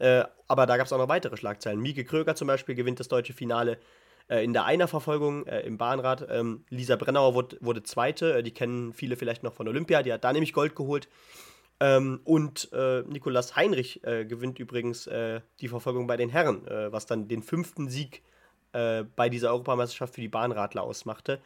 Äh, 0.00 0.24
aber 0.48 0.66
da 0.66 0.76
gab 0.76 0.86
es 0.86 0.92
auch 0.92 0.98
noch 0.98 1.08
weitere 1.08 1.36
Schlagzeilen. 1.36 1.80
Mieke 1.80 2.04
Kröger 2.04 2.34
zum 2.34 2.48
Beispiel 2.48 2.74
gewinnt 2.74 2.98
das 2.98 3.08
deutsche 3.08 3.32
Finale 3.32 3.78
Äh, 4.30 4.44
in 4.44 4.52
der 4.52 4.64
Einerverfolgung 4.64 5.46
äh, 5.46 5.60
im 5.60 5.76
Bahnrad, 5.76 6.26
ähm, 6.30 6.64
Lisa 6.70 6.96
Brennauer 6.96 7.34
wurde, 7.34 7.58
wurde 7.60 7.82
Zweite, 7.82 8.38
äh, 8.38 8.42
die 8.42 8.52
kennen 8.52 8.92
viele 8.92 9.16
vielleicht 9.16 9.42
noch 9.42 9.52
von 9.52 9.66
Olympia, 9.66 10.02
die 10.02 10.12
hat 10.12 10.24
da 10.24 10.32
nämlich 10.32 10.52
Gold 10.52 10.76
geholt. 10.76 11.08
Ähm, 11.80 12.20
und 12.24 12.70
äh, 12.72 13.02
Nikolas 13.02 13.56
Heinrich 13.56 14.04
äh, 14.04 14.24
gewinnt 14.24 14.58
übrigens 14.58 15.06
äh, 15.08 15.40
die 15.60 15.68
Verfolgung 15.68 16.06
bei 16.06 16.16
den 16.16 16.28
Herren, 16.28 16.62
was 16.92 17.06
dann 17.06 17.26
den 17.26 17.42
fünften 17.42 17.88
Sieg 17.88 18.22
bei 18.72 19.28
dieser 19.28 19.50
Europameisterschaft 19.50 20.14
für 20.14 20.20
die 20.20 20.28
Bahnradler 20.28 20.84
ausmachte. 20.84 21.40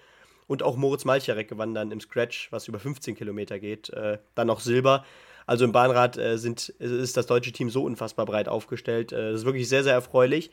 Und 0.46 0.62
auch 0.62 0.76
Moritz 0.76 1.06
Malcharek 1.06 1.49
gewann 1.49 1.73
dann 1.73 1.90
im 1.90 1.99
Scratch, 2.02 2.52
was 2.52 2.68
über 2.68 2.78
15 2.78 3.14
Kilometer 3.14 3.58
geht, 3.58 3.90
dann 4.34 4.46
noch 4.46 4.61
Silber. 4.61 5.06
Also 5.47 5.65
im 5.65 5.73
Bahnrad 5.73 6.19
sind, 6.35 6.69
ist 6.69 7.17
das 7.17 7.27
deutsche 7.27 7.53
Team 7.53 7.69
so 7.69 7.85
unfassbar 7.85 8.25
breit 8.25 8.49
aufgestellt. 8.49 9.13
das 9.13 9.41
ist 9.41 9.45
wirklich 9.45 9.69
sehr, 9.69 9.85
sehr 9.85 9.93
erfreulich. 9.93 10.51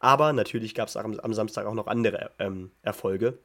Aber 0.00 0.32
natürlich 0.32 0.74
gab 0.74 0.88
es 0.88 0.96
am, 0.96 1.18
am, 1.18 1.34
Samstag 1.34 1.66
auch 1.66 1.74
noch 1.74 1.86
andere 1.86 2.30
ähm, 2.38 2.70
Erfolge. 2.82 3.38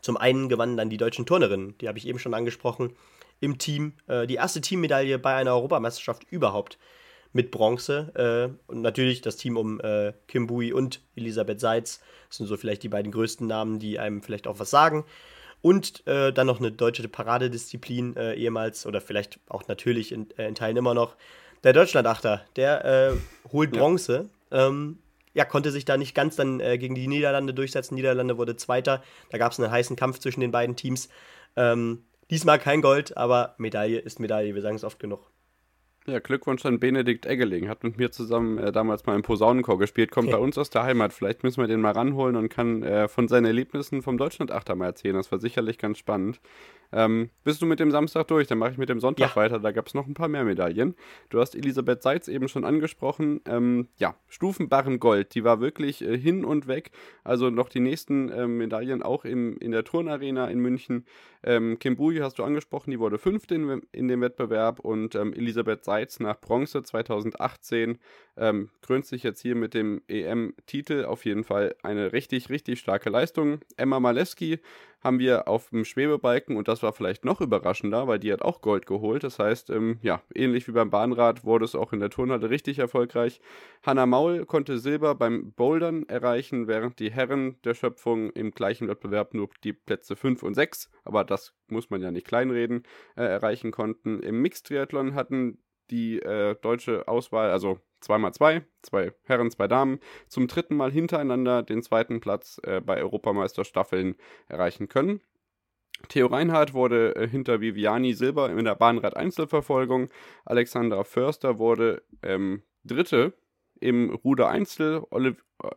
Zum 0.00 0.16
einen 0.16 0.48
gewannen 0.48 0.76
dann 0.76 0.90
die 0.90 0.96
deutschen 0.96 1.26
Turnerinnen, 1.26 1.76
die 1.78 1.88
habe 1.88 1.98
ich 1.98 2.06
eben 2.06 2.18
schon 2.18 2.34
angesprochen 2.34 2.94
im 3.40 3.58
Team. 3.58 3.94
Äh, 4.06 4.26
die 4.26 4.36
erste 4.36 4.60
Teammedaille 4.60 5.18
bei 5.18 5.34
einer 5.34 5.54
Europameisterschaft 5.54 6.24
überhaupt 6.30 6.78
mit 7.32 7.50
Bronze. 7.50 8.12
Äh, 8.68 8.70
und 8.70 8.82
natürlich 8.82 9.22
das 9.22 9.36
Team 9.36 9.56
um 9.56 9.80
äh, 9.80 10.12
Kim 10.28 10.46
Bui 10.46 10.72
und 10.72 11.00
Elisabeth 11.16 11.60
Seitz. 11.60 12.00
Das 12.28 12.38
sind 12.38 12.46
so 12.46 12.56
vielleicht 12.56 12.82
die 12.82 12.88
beiden 12.88 13.10
größten 13.12 13.46
Namen, 13.46 13.78
die 13.78 13.98
einem 13.98 14.22
vielleicht 14.22 14.46
auch 14.46 14.58
was 14.58 14.70
sagen. 14.70 15.04
Und 15.60 16.06
äh, 16.06 16.32
dann 16.32 16.46
noch 16.46 16.60
eine 16.60 16.70
deutsche 16.70 17.06
Paradedisziplin 17.08 18.16
äh, 18.16 18.34
ehemals 18.34 18.86
oder 18.86 19.00
vielleicht 19.00 19.40
auch 19.48 19.66
natürlich 19.66 20.12
in, 20.12 20.30
äh, 20.38 20.46
in 20.46 20.54
Teilen 20.54 20.76
immer 20.76 20.94
noch. 20.94 21.16
Der 21.64 21.72
Deutschlandachter, 21.72 22.44
der 22.56 22.84
äh, 22.84 23.16
holt 23.52 23.72
Bronze. 23.72 24.30
Ja. 24.50 24.68
Ähm, 24.68 24.98
ja, 25.34 25.44
konnte 25.44 25.70
sich 25.72 25.84
da 25.84 25.96
nicht 25.96 26.14
ganz 26.14 26.36
dann 26.36 26.60
äh, 26.60 26.78
gegen 26.78 26.94
die 26.94 27.08
Niederlande 27.08 27.54
durchsetzen. 27.54 27.96
Niederlande 27.96 28.38
wurde 28.38 28.56
Zweiter. 28.56 29.02
Da 29.30 29.38
gab 29.38 29.52
es 29.52 29.60
einen 29.60 29.70
heißen 29.70 29.96
Kampf 29.96 30.20
zwischen 30.20 30.40
den 30.40 30.52
beiden 30.52 30.76
Teams. 30.76 31.08
Ähm, 31.56 32.04
Diesmal 32.30 32.58
kein 32.58 32.82
Gold, 32.82 33.16
aber 33.16 33.54
Medaille 33.56 33.98
ist 33.98 34.20
Medaille, 34.20 34.54
wir 34.54 34.60
sagen 34.60 34.76
es 34.76 34.84
oft 34.84 34.98
genug. 34.98 35.30
Ja, 36.08 36.20
Glückwunsch 36.20 36.64
an 36.64 36.80
Benedikt 36.80 37.26
Eggeling. 37.26 37.68
Hat 37.68 37.84
mit 37.84 37.98
mir 37.98 38.10
zusammen 38.10 38.56
äh, 38.56 38.72
damals 38.72 39.04
mal 39.04 39.14
im 39.14 39.20
Posaunenchor 39.20 39.78
gespielt. 39.78 40.10
Kommt 40.10 40.30
bei 40.30 40.38
uns 40.38 40.56
aus 40.56 40.70
der 40.70 40.84
Heimat. 40.84 41.12
Vielleicht 41.12 41.42
müssen 41.42 41.60
wir 41.60 41.68
den 41.68 41.82
mal 41.82 41.92
ranholen 41.92 42.34
und 42.36 42.48
kann 42.48 42.82
äh, 42.82 43.08
von 43.08 43.28
seinen 43.28 43.44
Erlebnissen 43.44 44.00
vom 44.00 44.16
Deutschlandachter 44.16 44.74
mal 44.74 44.86
erzählen. 44.86 45.16
Das 45.16 45.30
war 45.30 45.38
sicherlich 45.38 45.76
ganz 45.76 45.98
spannend. 45.98 46.40
Ähm, 46.92 47.28
bist 47.44 47.60
du 47.60 47.66
mit 47.66 47.78
dem 47.78 47.90
Samstag 47.90 48.26
durch? 48.28 48.46
Dann 48.46 48.56
mache 48.56 48.70
ich 48.70 48.78
mit 48.78 48.88
dem 48.88 49.00
Sonntag 49.00 49.30
ja. 49.30 49.36
weiter. 49.36 49.58
Da 49.58 49.70
gab 49.70 49.86
es 49.86 49.92
noch 49.92 50.06
ein 50.06 50.14
paar 50.14 50.28
mehr 50.28 50.44
Medaillen. 50.44 50.94
Du 51.28 51.40
hast 51.40 51.54
Elisabeth 51.54 52.02
Seitz 52.02 52.26
eben 52.26 52.48
schon 52.48 52.64
angesprochen. 52.64 53.42
Ähm, 53.44 53.88
ja, 53.98 54.14
Stufenbarren 54.28 55.00
Gold. 55.00 55.34
Die 55.34 55.44
war 55.44 55.60
wirklich 55.60 56.00
äh, 56.00 56.16
hin 56.16 56.42
und 56.42 56.68
weg. 56.68 56.90
Also 57.22 57.50
noch 57.50 57.68
die 57.68 57.80
nächsten 57.80 58.30
äh, 58.30 58.46
Medaillen 58.46 59.02
auch 59.02 59.26
im, 59.26 59.58
in 59.58 59.72
der 59.72 59.84
Turnarena 59.84 60.48
in 60.48 60.60
München. 60.60 61.04
Ähm, 61.42 61.78
Kim 61.78 61.96
Bui 61.96 62.18
hast 62.18 62.38
du 62.38 62.44
angesprochen. 62.44 62.90
Die 62.90 62.98
wurde 62.98 63.18
fünfte 63.18 63.54
in, 63.54 63.82
in 63.92 64.08
dem 64.08 64.20
Wettbewerb. 64.20 64.80
Und 64.80 65.14
ähm, 65.14 65.32
Elisabeth 65.32 65.84
Seitz 65.84 66.20
nach 66.20 66.40
Bronze 66.40 66.82
2018 66.82 67.98
ähm, 68.36 68.70
krönt 68.82 69.06
sich 69.06 69.22
jetzt 69.22 69.40
hier 69.40 69.54
mit 69.54 69.74
dem 69.74 70.02
EM-Titel. 70.08 71.04
Auf 71.04 71.24
jeden 71.24 71.44
Fall 71.44 71.74
eine 71.82 72.12
richtig, 72.12 72.50
richtig 72.50 72.80
starke 72.80 73.10
Leistung. 73.10 73.60
Emma 73.76 74.00
Malewski 74.00 74.60
haben 75.00 75.18
wir 75.18 75.48
auf 75.48 75.70
dem 75.70 75.84
Schwebebalken 75.84 76.56
und 76.56 76.68
das 76.68 76.82
war 76.82 76.92
vielleicht 76.92 77.24
noch 77.24 77.40
überraschender, 77.40 78.08
weil 78.08 78.18
die 78.18 78.32
hat 78.32 78.42
auch 78.42 78.60
Gold 78.60 78.86
geholt. 78.86 79.24
Das 79.24 79.38
heißt, 79.38 79.70
ähm, 79.70 79.98
ja, 80.02 80.22
ähnlich 80.34 80.66
wie 80.66 80.72
beim 80.72 80.90
Bahnrad 80.90 81.44
wurde 81.44 81.64
es 81.64 81.74
auch 81.74 81.92
in 81.92 82.00
der 82.00 82.10
Turnhalle 82.10 82.50
richtig 82.50 82.78
erfolgreich. 82.78 83.40
Hanna 83.82 84.06
Maul 84.06 84.44
konnte 84.46 84.78
Silber 84.78 85.14
beim 85.14 85.52
Bouldern 85.52 86.04
erreichen, 86.08 86.66
während 86.66 86.98
die 86.98 87.10
Herren 87.10 87.56
der 87.62 87.74
Schöpfung 87.74 88.30
im 88.30 88.50
gleichen 88.50 88.88
Wettbewerb 88.88 89.34
nur 89.34 89.48
die 89.62 89.72
Plätze 89.72 90.16
5 90.16 90.42
und 90.42 90.54
6, 90.54 90.90
aber 91.04 91.24
das 91.24 91.54
muss 91.68 91.90
man 91.90 92.02
ja 92.02 92.10
nicht 92.10 92.26
kleinreden, 92.26 92.82
äh, 93.16 93.22
erreichen 93.22 93.70
konnten. 93.70 94.20
Im 94.20 94.42
Mixed-Triathlon 94.42 95.14
hatten 95.14 95.58
die 95.90 96.20
äh, 96.20 96.56
deutsche 96.60 97.08
Auswahl, 97.08 97.50
also 97.50 97.78
2x2, 98.02 98.62
zwei 98.82 99.12
Herren, 99.24 99.50
zwei 99.50 99.68
Damen, 99.68 100.00
zum 100.28 100.46
dritten 100.46 100.76
Mal 100.76 100.90
hintereinander 100.90 101.62
den 101.62 101.82
zweiten 101.82 102.20
Platz 102.20 102.60
äh, 102.64 102.80
bei 102.80 103.00
Europameisterstaffeln 103.00 104.16
erreichen 104.48 104.88
können. 104.88 105.20
Theo 106.08 106.26
Reinhardt 106.26 106.74
wurde 106.74 107.16
äh, 107.16 107.28
hinter 107.28 107.60
Viviani 107.60 108.14
Silber 108.14 108.50
in 108.50 108.64
der 108.64 108.76
Bahnrad-Einzelverfolgung. 108.76 110.10
Alexandra 110.44 111.02
Förster 111.04 111.58
wurde 111.58 112.02
ähm, 112.22 112.62
Dritte 112.84 113.34
im 113.80 114.10
Ruder 114.10 114.48
Einzel. 114.48 115.02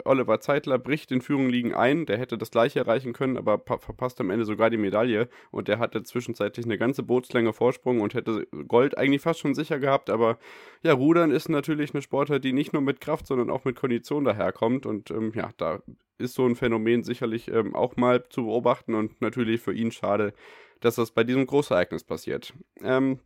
Oliver 0.05 0.39
Zeitler 0.39 0.77
bricht 0.77 1.11
in 1.11 1.21
Führung 1.21 1.49
liegen 1.49 1.73
ein. 1.73 2.05
Der 2.05 2.17
hätte 2.17 2.37
das 2.37 2.51
gleiche 2.51 2.79
erreichen 2.79 3.13
können, 3.13 3.37
aber 3.37 3.59
verpasst 3.59 4.19
am 4.21 4.29
Ende 4.29 4.45
sogar 4.45 4.69
die 4.69 4.77
Medaille. 4.77 5.27
Und 5.49 5.67
der 5.67 5.79
hatte 5.79 6.03
zwischenzeitlich 6.03 6.65
eine 6.65 6.77
ganze 6.77 7.03
Bootslänge 7.03 7.53
Vorsprung 7.53 8.01
und 8.01 8.13
hätte 8.13 8.47
Gold 8.67 8.97
eigentlich 8.97 9.21
fast 9.21 9.39
schon 9.39 9.55
sicher 9.55 9.79
gehabt. 9.79 10.09
Aber 10.09 10.37
ja, 10.83 10.93
Rudern 10.93 11.31
ist 11.31 11.49
natürlich 11.49 11.93
eine 11.93 12.01
Sportart, 12.01 12.43
die 12.43 12.53
nicht 12.53 12.73
nur 12.73 12.81
mit 12.81 13.01
Kraft, 13.01 13.27
sondern 13.27 13.49
auch 13.49 13.65
mit 13.65 13.75
Kondition 13.75 14.23
daherkommt. 14.23 14.85
Und 14.85 15.09
ähm, 15.11 15.31
ja, 15.35 15.49
da 15.57 15.81
ist 16.17 16.35
so 16.35 16.45
ein 16.45 16.55
Phänomen 16.55 17.03
sicherlich 17.03 17.49
ähm, 17.49 17.75
auch 17.75 17.95
mal 17.97 18.23
zu 18.29 18.43
beobachten 18.43 18.93
und 18.93 19.21
natürlich 19.21 19.61
für 19.61 19.73
ihn 19.73 19.91
schade, 19.91 20.33
dass 20.79 20.95
das 20.95 21.11
bei 21.11 21.23
diesem 21.23 21.45
Großereignis 21.45 22.03
passiert. 22.03 22.53
Ähm, 22.81 23.19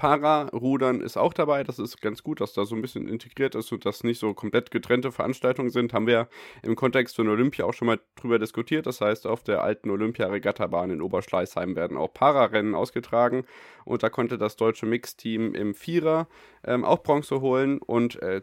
Para-Rudern 0.00 1.02
ist 1.02 1.18
auch 1.18 1.34
dabei. 1.34 1.62
Das 1.62 1.78
ist 1.78 2.00
ganz 2.00 2.22
gut, 2.22 2.40
dass 2.40 2.54
da 2.54 2.64
so 2.64 2.74
ein 2.74 2.80
bisschen 2.80 3.06
integriert 3.06 3.54
ist 3.54 3.70
und 3.70 3.84
das 3.84 4.02
nicht 4.02 4.18
so 4.18 4.32
komplett 4.32 4.70
getrennte 4.70 5.12
Veranstaltungen 5.12 5.68
sind. 5.68 5.92
Haben 5.92 6.06
wir 6.06 6.30
im 6.62 6.74
Kontext 6.74 7.16
von 7.16 7.28
Olympia 7.28 7.66
auch 7.66 7.74
schon 7.74 7.84
mal 7.84 8.00
drüber 8.16 8.38
diskutiert. 8.38 8.86
Das 8.86 9.02
heißt, 9.02 9.26
auf 9.26 9.42
der 9.42 9.62
alten 9.62 9.90
Olympia-Regattabahn 9.90 10.90
in 10.90 11.02
Oberschleißheim 11.02 11.76
werden 11.76 11.98
auch 11.98 12.14
Para-Rennen 12.14 12.74
ausgetragen. 12.74 13.44
Und 13.84 14.02
da 14.02 14.08
konnte 14.08 14.38
das 14.38 14.56
deutsche 14.56 14.86
Mixteam 14.86 15.54
im 15.54 15.74
Vierer 15.74 16.28
ähm, 16.64 16.82
auch 16.82 17.02
Bronze 17.02 17.42
holen 17.42 17.76
und 17.76 18.22
äh, 18.22 18.40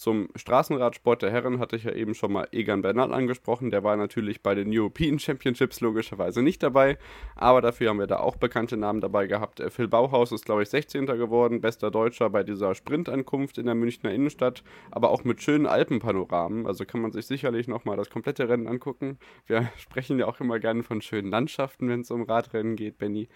zum 0.00 0.28
Straßenradsport 0.34 1.20
der 1.20 1.30
Herren 1.30 1.58
hatte 1.58 1.76
ich 1.76 1.84
ja 1.84 1.92
eben 1.92 2.14
schon 2.14 2.32
mal 2.32 2.48
Egan 2.52 2.80
Bernal 2.80 3.12
angesprochen. 3.12 3.68
Der 3.68 3.84
war 3.84 3.98
natürlich 3.98 4.42
bei 4.42 4.54
den 4.54 4.70
European 4.72 5.18
Championships 5.18 5.82
logischerweise 5.82 6.40
nicht 6.40 6.62
dabei, 6.62 6.96
aber 7.36 7.60
dafür 7.60 7.90
haben 7.90 7.98
wir 7.98 8.06
da 8.06 8.20
auch 8.20 8.36
bekannte 8.36 8.78
Namen 8.78 9.02
dabei 9.02 9.26
gehabt. 9.26 9.60
Äh, 9.60 9.68
Phil 9.68 9.88
Bauhaus 9.88 10.32
ist, 10.32 10.46
glaube 10.46 10.62
ich, 10.62 10.70
16. 10.70 11.04
geworden, 11.04 11.60
bester 11.60 11.90
Deutscher 11.90 12.30
bei 12.30 12.42
dieser 12.42 12.74
Sprintankunft 12.74 13.58
in 13.58 13.66
der 13.66 13.74
Münchner 13.74 14.10
Innenstadt, 14.10 14.64
aber 14.90 15.10
auch 15.10 15.24
mit 15.24 15.42
schönen 15.42 15.66
Alpenpanoramen. 15.66 16.66
Also 16.66 16.86
kann 16.86 17.02
man 17.02 17.12
sich 17.12 17.26
sicherlich 17.26 17.68
nochmal 17.68 17.98
das 17.98 18.08
komplette 18.08 18.48
Rennen 18.48 18.68
angucken. 18.68 19.18
Wir 19.44 19.70
sprechen 19.76 20.18
ja 20.18 20.24
auch 20.26 20.40
immer 20.40 20.58
gerne 20.60 20.82
von 20.82 21.02
schönen 21.02 21.30
Landschaften, 21.30 21.90
wenn 21.90 22.00
es 22.00 22.10
um 22.10 22.22
Radrennen 22.22 22.74
geht, 22.74 22.96
Benny. 22.96 23.28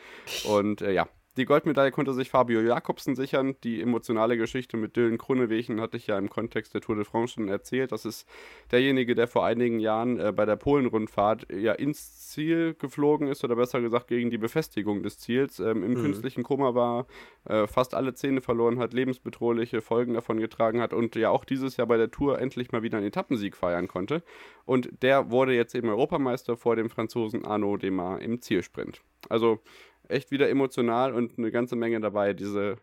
Und 0.48 0.80
äh, 0.80 0.94
ja, 0.94 1.08
die 1.36 1.46
Goldmedaille 1.46 1.90
konnte 1.90 2.14
sich 2.14 2.30
Fabio 2.30 2.60
Jakobsen 2.60 3.16
sichern. 3.16 3.56
Die 3.64 3.80
emotionale 3.80 4.36
Geschichte 4.36 4.76
mit 4.76 4.96
Dylan 4.96 5.18
Krunewegen 5.18 5.80
hatte 5.80 5.96
ich 5.96 6.06
ja 6.06 6.16
im 6.16 6.30
Kontext 6.30 6.74
der 6.74 6.80
Tour 6.80 6.94
de 6.94 7.04
France 7.04 7.34
schon 7.34 7.48
erzählt. 7.48 7.90
Das 7.90 8.04
ist 8.04 8.28
derjenige, 8.70 9.14
der 9.14 9.26
vor 9.26 9.44
einigen 9.44 9.80
Jahren 9.80 10.20
äh, 10.20 10.32
bei 10.32 10.44
der 10.44 10.56
Polenrundfahrt 10.56 11.46
ja 11.52 11.72
ins 11.72 12.28
Ziel 12.28 12.74
geflogen 12.74 13.26
ist 13.26 13.42
oder 13.42 13.56
besser 13.56 13.80
gesagt 13.80 14.08
gegen 14.08 14.30
die 14.30 14.38
Befestigung 14.38 15.02
des 15.02 15.18
Ziels. 15.18 15.58
Ähm, 15.58 15.82
Im 15.82 15.94
mhm. 15.94 16.02
künstlichen 16.02 16.44
Koma 16.44 16.74
war, 16.74 17.06
äh, 17.46 17.66
fast 17.66 17.94
alle 17.94 18.14
Zähne 18.14 18.40
verloren 18.40 18.78
hat, 18.78 18.92
lebensbedrohliche 18.92 19.80
Folgen 19.80 20.14
davon 20.14 20.38
getragen 20.38 20.80
hat 20.80 20.92
und 20.92 21.16
ja 21.16 21.30
auch 21.30 21.44
dieses 21.44 21.76
Jahr 21.76 21.88
bei 21.88 21.96
der 21.96 22.10
Tour 22.10 22.38
endlich 22.38 22.70
mal 22.70 22.82
wieder 22.82 22.98
einen 22.98 23.08
Etappensieg 23.08 23.56
feiern 23.56 23.88
konnte. 23.88 24.22
Und 24.66 25.02
der 25.02 25.30
wurde 25.30 25.54
jetzt 25.54 25.74
eben 25.74 25.88
Europameister 25.88 26.56
vor 26.56 26.76
dem 26.76 26.90
Franzosen 26.90 27.44
Arnaud 27.44 27.82
Demar 27.82 28.20
im 28.20 28.40
Zielsprint. 28.40 29.02
Also 29.28 29.60
echt 30.08 30.30
wieder 30.30 30.48
emotional 30.48 31.14
und 31.14 31.38
eine 31.38 31.50
ganze 31.50 31.76
Menge 31.76 32.00
dabei. 32.00 32.32
Diese, 32.32 32.76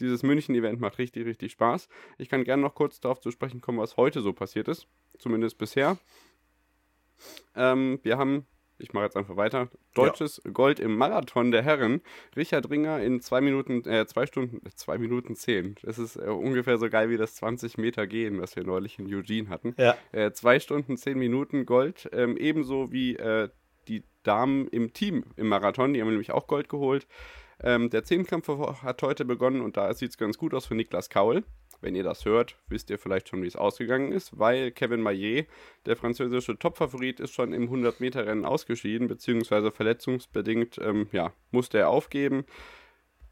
dieses 0.00 0.22
München-Event 0.22 0.80
macht 0.80 0.98
richtig, 0.98 1.26
richtig 1.26 1.52
Spaß. 1.52 1.88
Ich 2.18 2.28
kann 2.28 2.44
gerne 2.44 2.62
noch 2.62 2.74
kurz 2.74 3.00
darauf 3.00 3.20
zu 3.20 3.30
sprechen 3.30 3.60
kommen, 3.60 3.78
was 3.78 3.96
heute 3.96 4.20
so 4.20 4.32
passiert 4.32 4.68
ist. 4.68 4.86
Zumindest 5.18 5.58
bisher. 5.58 5.98
Ähm, 7.56 7.98
wir 8.02 8.18
haben, 8.18 8.46
ich 8.78 8.92
mache 8.92 9.04
jetzt 9.04 9.16
einfach 9.16 9.36
weiter, 9.36 9.68
deutsches 9.94 10.40
ja. 10.44 10.52
Gold 10.52 10.78
im 10.78 10.96
Marathon 10.96 11.50
der 11.50 11.62
Herren. 11.62 12.00
Richard 12.36 12.70
Ringer 12.70 13.00
in 13.00 13.20
zwei 13.20 13.40
Minuten, 13.40 13.84
äh, 13.88 14.06
zwei 14.06 14.26
Stunden, 14.26 14.60
zwei 14.76 14.98
Minuten 14.98 15.34
zehn. 15.34 15.74
Das 15.82 15.98
ist 15.98 16.16
äh, 16.16 16.28
ungefähr 16.28 16.78
so 16.78 16.88
geil 16.88 17.10
wie 17.10 17.16
das 17.16 17.34
20 17.36 17.78
Meter 17.78 18.06
gehen, 18.06 18.40
was 18.40 18.54
wir 18.54 18.64
neulich 18.64 18.98
in 18.98 19.12
Eugene 19.12 19.48
hatten. 19.48 19.74
Ja. 19.76 19.96
Äh, 20.12 20.32
zwei 20.32 20.60
Stunden, 20.60 20.96
zehn 20.96 21.18
Minuten 21.18 21.66
Gold. 21.66 22.08
Ähm, 22.12 22.36
ebenso 22.36 22.92
wie 22.92 23.16
äh, 23.16 23.48
Damen 24.28 24.68
im 24.68 24.92
Team 24.92 25.24
im 25.36 25.48
Marathon, 25.48 25.94
die 25.94 26.00
haben 26.00 26.10
nämlich 26.10 26.32
auch 26.32 26.46
Gold 26.46 26.68
geholt. 26.68 27.06
Ähm, 27.60 27.90
der 27.90 28.04
Zehnkampf 28.04 28.48
hat 28.82 29.02
heute 29.02 29.24
begonnen 29.24 29.62
und 29.62 29.76
da 29.76 29.92
sieht 29.94 30.10
es 30.10 30.18
ganz 30.18 30.38
gut 30.38 30.54
aus 30.54 30.66
für 30.66 30.74
Niklas 30.74 31.08
Kaul. 31.08 31.44
Wenn 31.80 31.94
ihr 31.94 32.02
das 32.02 32.24
hört, 32.24 32.56
wisst 32.68 32.90
ihr 32.90 32.98
vielleicht 32.98 33.28
schon, 33.28 33.42
wie 33.42 33.46
es 33.46 33.56
ausgegangen 33.56 34.12
ist, 34.12 34.38
weil 34.38 34.72
Kevin 34.72 35.00
Maillet, 35.00 35.46
der 35.86 35.96
französische 35.96 36.58
Topfavorit, 36.58 37.20
ist 37.20 37.32
schon 37.32 37.52
im 37.52 37.70
100-Meter-Rennen 37.70 38.44
ausgeschieden, 38.44 39.06
beziehungsweise 39.06 39.70
verletzungsbedingt 39.70 40.78
ähm, 40.82 41.06
ja, 41.12 41.32
musste 41.52 41.78
er 41.78 41.88
aufgeben. 41.88 42.44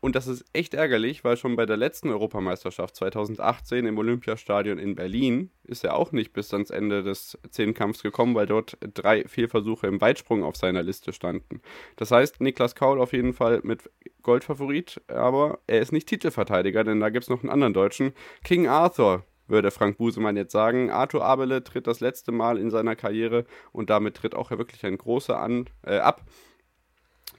Und 0.07 0.15
das 0.15 0.29
ist 0.29 0.45
echt 0.53 0.73
ärgerlich, 0.73 1.25
weil 1.25 1.37
schon 1.37 1.57
bei 1.57 1.67
der 1.67 1.77
letzten 1.77 2.11
Europameisterschaft 2.11 2.95
2018 2.95 3.87
im 3.87 3.99
Olympiastadion 3.99 4.79
in 4.79 4.95
Berlin 4.95 5.51
ist 5.65 5.83
er 5.83 5.97
auch 5.97 6.13
nicht 6.13 6.33
bis 6.33 6.55
ans 6.55 6.71
Ende 6.71 7.03
des 7.03 7.37
Zehnkampfs 7.51 8.05
gekommen, 8.05 8.37
weil 8.37 8.47
dort 8.47 8.79
drei 8.95 9.27
Fehlversuche 9.27 9.89
im 9.89 10.01
Weitsprung 10.01 10.45
auf 10.45 10.55
seiner 10.55 10.85
Liste 10.85 11.13
standen. 11.13 11.61
Das 11.97 12.13
heißt, 12.13 12.41
Niklas 12.41 12.77
Kaul 12.77 13.01
auf 13.01 13.13
jeden 13.13 13.33
Fall 13.33 13.63
mit 13.65 13.91
Goldfavorit, 14.23 15.01
aber 15.09 15.59
er 15.67 15.81
ist 15.81 15.91
nicht 15.91 16.07
Titelverteidiger, 16.07 16.85
denn 16.85 17.01
da 17.01 17.09
gibt 17.09 17.25
es 17.25 17.29
noch 17.29 17.41
einen 17.41 17.51
anderen 17.51 17.75
Deutschen, 17.75 18.13
King 18.45 18.69
Arthur, 18.69 19.25
würde 19.49 19.73
Frank 19.73 19.99
Busemann 19.99 20.37
jetzt 20.37 20.53
sagen. 20.53 20.89
Arthur 20.89 21.25
Abele 21.25 21.65
tritt 21.65 21.89
das 21.89 21.99
letzte 21.99 22.31
Mal 22.31 22.59
in 22.59 22.71
seiner 22.71 22.95
Karriere 22.95 23.45
und 23.73 23.91
damit 23.91 24.15
tritt 24.19 24.37
auch 24.37 24.53
wirklich 24.53 24.87
ein 24.87 24.99
großer 24.99 25.37
an, 25.37 25.67
äh, 25.85 25.97
ab 25.97 26.23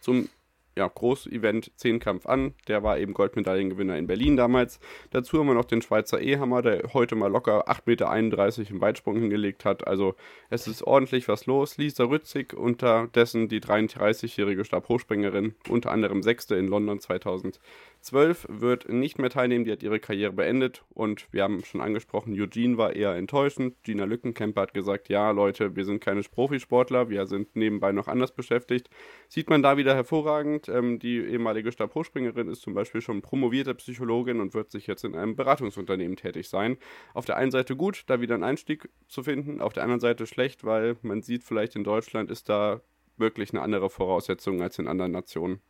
zum 0.01 0.27
ja, 0.77 0.87
Groß-Event 0.87 1.71
Zehnkampf 1.75 2.25
an. 2.25 2.53
Der 2.67 2.83
war 2.83 2.99
eben 2.99 3.13
Goldmedaillengewinner 3.13 3.97
in 3.97 4.07
Berlin 4.07 4.37
damals. 4.37 4.79
Dazu 5.09 5.39
haben 5.39 5.47
wir 5.47 5.55
noch 5.55 5.65
den 5.65 5.81
Schweizer 5.81 6.21
Ehammer, 6.21 6.61
der 6.61 6.93
heute 6.93 7.15
mal 7.15 7.31
locker 7.31 7.67
8,31 7.67 8.59
Meter 8.59 8.71
im 8.71 8.81
Weitsprung 8.81 9.15
hingelegt 9.15 9.65
hat. 9.65 9.87
Also 9.87 10.15
es 10.49 10.67
ist 10.67 10.83
ordentlich 10.83 11.27
was 11.27 11.47
los. 11.47 11.77
Lisa 11.77 12.05
Rützig, 12.05 12.53
unterdessen 12.53 13.47
die 13.49 13.59
33-jährige 13.59 14.63
Stabhochspringerin, 14.63 15.55
unter 15.67 15.91
anderem 15.91 16.21
Sechste 16.21 16.55
in 16.55 16.67
London 16.67 16.99
2000. 16.99 17.59
12 18.01 18.47
wird 18.49 18.89
nicht 18.89 19.19
mehr 19.19 19.29
teilnehmen, 19.29 19.65
die 19.65 19.71
hat 19.71 19.83
ihre 19.83 19.99
Karriere 19.99 20.33
beendet 20.33 20.83
und 20.89 21.27
wir 21.31 21.43
haben 21.43 21.63
schon 21.63 21.81
angesprochen, 21.81 22.33
Eugene 22.39 22.77
war 22.77 22.95
eher 22.95 23.15
enttäuschend. 23.15 23.75
Gina 23.83 24.05
Lückenkämper 24.05 24.61
hat 24.61 24.73
gesagt, 24.73 25.09
ja 25.09 25.31
Leute, 25.31 25.75
wir 25.75 25.85
sind 25.85 25.99
keine 25.99 26.21
Profisportler, 26.21 27.09
wir 27.09 27.27
sind 27.27 27.55
nebenbei 27.55 27.91
noch 27.91 28.07
anders 28.07 28.31
beschäftigt. 28.31 28.89
Sieht 29.27 29.49
man 29.49 29.61
da 29.61 29.77
wieder 29.77 29.95
hervorragend. 29.95 30.69
Ähm, 30.69 30.99
die 30.99 31.17
ehemalige 31.19 31.71
Stabhochspringerin 31.71 32.47
ist 32.47 32.61
zum 32.61 32.73
Beispiel 32.73 33.01
schon 33.01 33.21
promovierte 33.21 33.75
Psychologin 33.75 34.39
und 34.39 34.53
wird 34.53 34.71
sich 34.71 34.87
jetzt 34.87 35.03
in 35.03 35.15
einem 35.15 35.35
Beratungsunternehmen 35.35 36.15
tätig 36.15 36.49
sein. 36.49 36.77
Auf 37.13 37.25
der 37.25 37.37
einen 37.37 37.51
Seite 37.51 37.75
gut, 37.75 38.03
da 38.07 38.21
wieder 38.21 38.35
einen 38.35 38.43
Einstieg 38.43 38.89
zu 39.07 39.23
finden, 39.23 39.61
auf 39.61 39.73
der 39.73 39.83
anderen 39.83 40.01
Seite 40.01 40.27
schlecht, 40.27 40.63
weil 40.63 40.97
man 41.01 41.21
sieht 41.21 41.43
vielleicht 41.43 41.75
in 41.75 41.83
Deutschland 41.83 42.31
ist 42.31 42.49
da 42.49 42.81
wirklich 43.17 43.51
eine 43.51 43.61
andere 43.61 43.89
Voraussetzung 43.89 44.61
als 44.61 44.79
in 44.79 44.87
anderen 44.87 45.11
Nationen. 45.11 45.61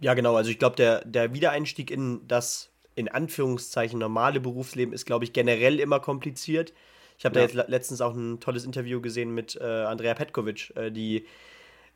Ja, 0.00 0.14
genau. 0.14 0.36
Also 0.36 0.50
ich 0.50 0.58
glaube, 0.58 0.76
der, 0.76 1.04
der 1.04 1.32
Wiedereinstieg 1.32 1.90
in 1.90 2.26
das 2.26 2.70
in 2.94 3.08
Anführungszeichen 3.08 3.98
normale 3.98 4.40
Berufsleben 4.40 4.94
ist, 4.94 5.04
glaube 5.04 5.24
ich, 5.24 5.32
generell 5.32 5.80
immer 5.80 6.00
kompliziert. 6.00 6.72
Ich 7.18 7.24
habe 7.24 7.38
ja. 7.38 7.46
da 7.46 7.52
jetzt 7.52 7.68
letztens 7.68 8.00
auch 8.00 8.14
ein 8.14 8.40
tolles 8.40 8.64
Interview 8.64 9.00
gesehen 9.00 9.34
mit 9.34 9.56
äh, 9.60 9.64
Andrea 9.64 10.14
Petkovic, 10.14 10.72
äh, 10.76 10.90
die 10.90 11.26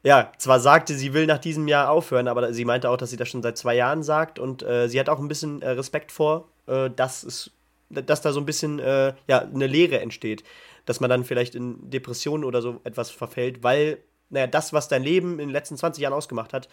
ja 0.02 0.32
zwar 0.38 0.60
sagte, 0.60 0.94
sie 0.94 1.12
will 1.12 1.26
nach 1.26 1.38
diesem 1.38 1.66
Jahr 1.66 1.90
aufhören, 1.90 2.28
aber 2.28 2.52
sie 2.52 2.64
meinte 2.64 2.88
auch, 2.90 2.96
dass 2.96 3.10
sie 3.10 3.16
das 3.16 3.28
schon 3.28 3.42
seit 3.42 3.58
zwei 3.58 3.74
Jahren 3.74 4.02
sagt 4.02 4.38
und 4.38 4.62
äh, 4.62 4.88
sie 4.88 4.98
hat 5.00 5.08
auch 5.08 5.18
ein 5.18 5.28
bisschen 5.28 5.60
äh, 5.62 5.70
Respekt 5.70 6.12
vor, 6.12 6.48
äh, 6.66 6.90
dass 6.90 7.24
es, 7.24 7.50
dass 7.90 8.20
da 8.20 8.32
so 8.32 8.40
ein 8.40 8.46
bisschen 8.46 8.78
äh, 8.78 9.14
ja 9.26 9.40
eine 9.40 9.66
Leere 9.66 10.00
entsteht, 10.00 10.44
dass 10.86 11.00
man 11.00 11.10
dann 11.10 11.24
vielleicht 11.24 11.54
in 11.54 11.90
Depressionen 11.90 12.44
oder 12.44 12.62
so 12.62 12.80
etwas 12.84 13.10
verfällt, 13.10 13.62
weil 13.62 13.98
naja 14.30 14.46
das, 14.46 14.72
was 14.72 14.88
dein 14.88 15.02
Leben 15.02 15.32
in 15.32 15.48
den 15.48 15.50
letzten 15.50 15.76
20 15.76 16.02
Jahren 16.02 16.14
ausgemacht 16.14 16.52
hat, 16.52 16.68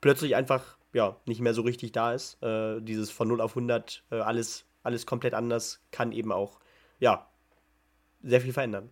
plötzlich 0.00 0.36
einfach 0.36 0.76
ja, 0.92 1.16
nicht 1.26 1.40
mehr 1.40 1.54
so 1.54 1.62
richtig 1.62 1.92
da 1.92 2.12
ist. 2.12 2.42
Äh, 2.42 2.80
dieses 2.80 3.10
von 3.10 3.28
0 3.28 3.40
auf 3.40 3.52
100, 3.52 4.04
äh, 4.10 4.16
alles, 4.16 4.66
alles 4.82 5.06
komplett 5.06 5.34
anders, 5.34 5.80
kann 5.90 6.12
eben 6.12 6.32
auch, 6.32 6.60
ja, 6.98 7.28
sehr 8.22 8.40
viel 8.40 8.52
verändern. 8.52 8.90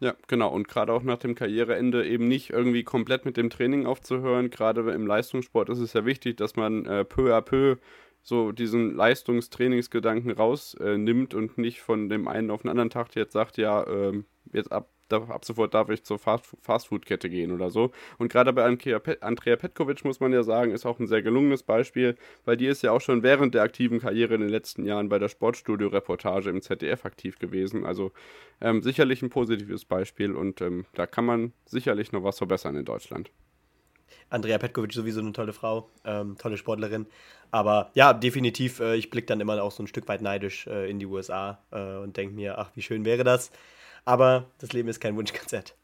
Ja, 0.00 0.14
genau. 0.26 0.52
Und 0.52 0.68
gerade 0.68 0.92
auch 0.92 1.02
nach 1.02 1.18
dem 1.18 1.34
Karriereende 1.34 2.06
eben 2.06 2.28
nicht 2.28 2.50
irgendwie 2.50 2.84
komplett 2.84 3.24
mit 3.24 3.38
dem 3.38 3.48
Training 3.48 3.86
aufzuhören. 3.86 4.50
Gerade 4.50 4.92
im 4.92 5.06
Leistungssport 5.06 5.70
ist 5.70 5.78
es 5.78 5.94
ja 5.94 6.04
wichtig, 6.04 6.36
dass 6.36 6.56
man 6.56 6.84
äh, 6.84 7.04
peu 7.04 7.34
à 7.34 7.40
peu 7.40 7.76
so 8.22 8.52
diesen 8.52 8.94
Leistungstrainingsgedanken 8.94 10.32
rausnimmt 10.32 11.32
äh, 11.32 11.36
und 11.36 11.56
nicht 11.58 11.80
von 11.80 12.08
dem 12.10 12.28
einen 12.28 12.50
auf 12.50 12.62
den 12.62 12.70
anderen 12.70 12.90
Tag 12.90 13.14
jetzt 13.14 13.32
sagt, 13.32 13.56
ja, 13.56 13.86
ähm, 13.86 14.26
jetzt 14.52 14.70
ab 14.70 14.90
ab 15.12 15.44
sofort 15.44 15.74
darf 15.74 15.88
ich 15.90 16.04
zur 16.04 16.18
Fastfood-Kette 16.18 17.28
gehen 17.28 17.52
oder 17.52 17.70
so. 17.70 17.90
Und 18.18 18.30
gerade 18.30 18.52
bei 18.52 18.64
Andrea 18.64 19.56
Petkovic 19.56 20.04
muss 20.04 20.20
man 20.20 20.32
ja 20.32 20.42
sagen, 20.42 20.72
ist 20.72 20.86
auch 20.86 20.98
ein 20.98 21.06
sehr 21.06 21.22
gelungenes 21.22 21.62
Beispiel, 21.62 22.16
weil 22.44 22.56
die 22.56 22.66
ist 22.66 22.82
ja 22.82 22.92
auch 22.92 23.00
schon 23.00 23.22
während 23.22 23.54
der 23.54 23.62
aktiven 23.62 24.00
Karriere 24.00 24.34
in 24.34 24.40
den 24.40 24.50
letzten 24.50 24.84
Jahren 24.84 25.08
bei 25.08 25.18
der 25.18 25.28
Sportstudio-Reportage 25.28 26.50
im 26.50 26.62
ZDF 26.62 27.04
aktiv 27.04 27.38
gewesen. 27.38 27.84
Also 27.84 28.12
ähm, 28.60 28.82
sicherlich 28.82 29.22
ein 29.22 29.30
positives 29.30 29.84
Beispiel 29.84 30.34
und 30.34 30.60
ähm, 30.60 30.86
da 30.94 31.06
kann 31.06 31.24
man 31.24 31.52
sicherlich 31.64 32.12
noch 32.12 32.24
was 32.24 32.38
verbessern 32.38 32.76
in 32.76 32.84
Deutschland. 32.84 33.30
Andrea 34.28 34.58
Petkovic 34.58 34.92
sowieso 34.92 35.20
eine 35.20 35.32
tolle 35.32 35.52
Frau, 35.52 35.88
ähm, 36.04 36.36
tolle 36.38 36.56
Sportlerin. 36.56 37.06
Aber 37.50 37.90
ja, 37.94 38.12
definitiv, 38.12 38.80
äh, 38.80 38.96
ich 38.96 39.10
blicke 39.10 39.26
dann 39.26 39.40
immer 39.40 39.62
auch 39.62 39.70
so 39.70 39.82
ein 39.82 39.86
Stück 39.86 40.08
weit 40.08 40.20
neidisch 40.20 40.66
äh, 40.66 40.90
in 40.90 40.98
die 40.98 41.06
USA 41.06 41.62
äh, 41.70 41.96
und 41.98 42.16
denke 42.16 42.34
mir, 42.34 42.58
ach, 42.58 42.70
wie 42.74 42.82
schön 42.82 43.04
wäre 43.04 43.24
das, 43.24 43.52
aber 44.06 44.46
das 44.58 44.72
Leben 44.72 44.88
ist 44.88 45.00
kein 45.00 45.16
Wunschkonzert. 45.16 45.76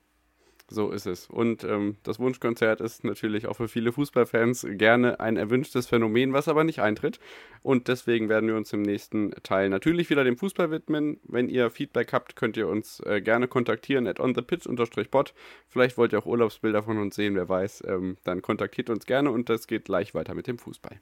So 0.69 0.91
ist 0.91 1.07
es. 1.07 1.27
Und 1.27 1.65
ähm, 1.65 1.97
das 2.03 2.19
Wunschkonzert 2.19 2.81
ist 2.81 3.05
natürlich 3.05 3.47
auch 3.47 3.57
für 3.57 3.69
viele 3.69 3.93
Fußballfans 3.93 4.67
gerne 4.71 5.21
ein 5.21 5.37
erwünschtes 5.37 5.87
Phänomen, 5.87 6.33
was 6.33 6.49
aber 6.49 6.65
nicht 6.65 6.81
eintritt. 6.81 7.21
Und 7.63 7.89
deswegen 7.89 8.31
werden 8.31 8.49
wir 8.49 8.57
uns 8.57 8.73
im 8.73 8.81
nächsten 8.81 9.33
Teil 9.43 9.69
natürlich 9.69 10.09
wieder 10.09 10.25
dem 10.25 10.39
Fußball 10.39 10.71
widmen. 10.71 11.21
Wenn 11.25 11.51
ihr 11.51 11.71
Feedback 11.71 12.15
habt, 12.15 12.37
könnt 12.37 12.57
ihr 12.57 12.69
uns 12.69 13.01
äh, 13.01 13.21
gerne 13.21 13.49
kontaktieren 13.49 14.07
at 14.07 14.19
onthepitch-bot. 14.19 15.35
Vielleicht 15.69 15.99
wollt 15.99 16.13
ihr 16.13 16.21
auch 16.21 16.27
Urlaubsbilder 16.27 16.83
von 16.83 16.97
uns 16.99 17.17
sehen, 17.17 17.35
wer 17.35 17.49
weiß. 17.49 17.85
Ähm, 17.87 18.17
dann 18.25 18.41
kontaktiert 18.41 18.89
uns 18.89 19.05
gerne 19.05 19.31
und 19.31 19.51
es 19.51 19.67
geht 19.67 19.85
gleich 19.85 20.15
weiter 20.15 20.33
mit 20.35 20.47
dem 20.47 20.59
Fußball. 20.59 21.01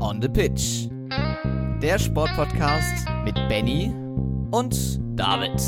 On 0.00 0.20
the 0.20 0.28
Pitch 0.28 0.88
der 1.80 1.98
Sportpodcast 1.98 3.06
mit 3.24 3.34
Benny 3.48 3.92
und 4.50 5.00
David. 5.18 5.60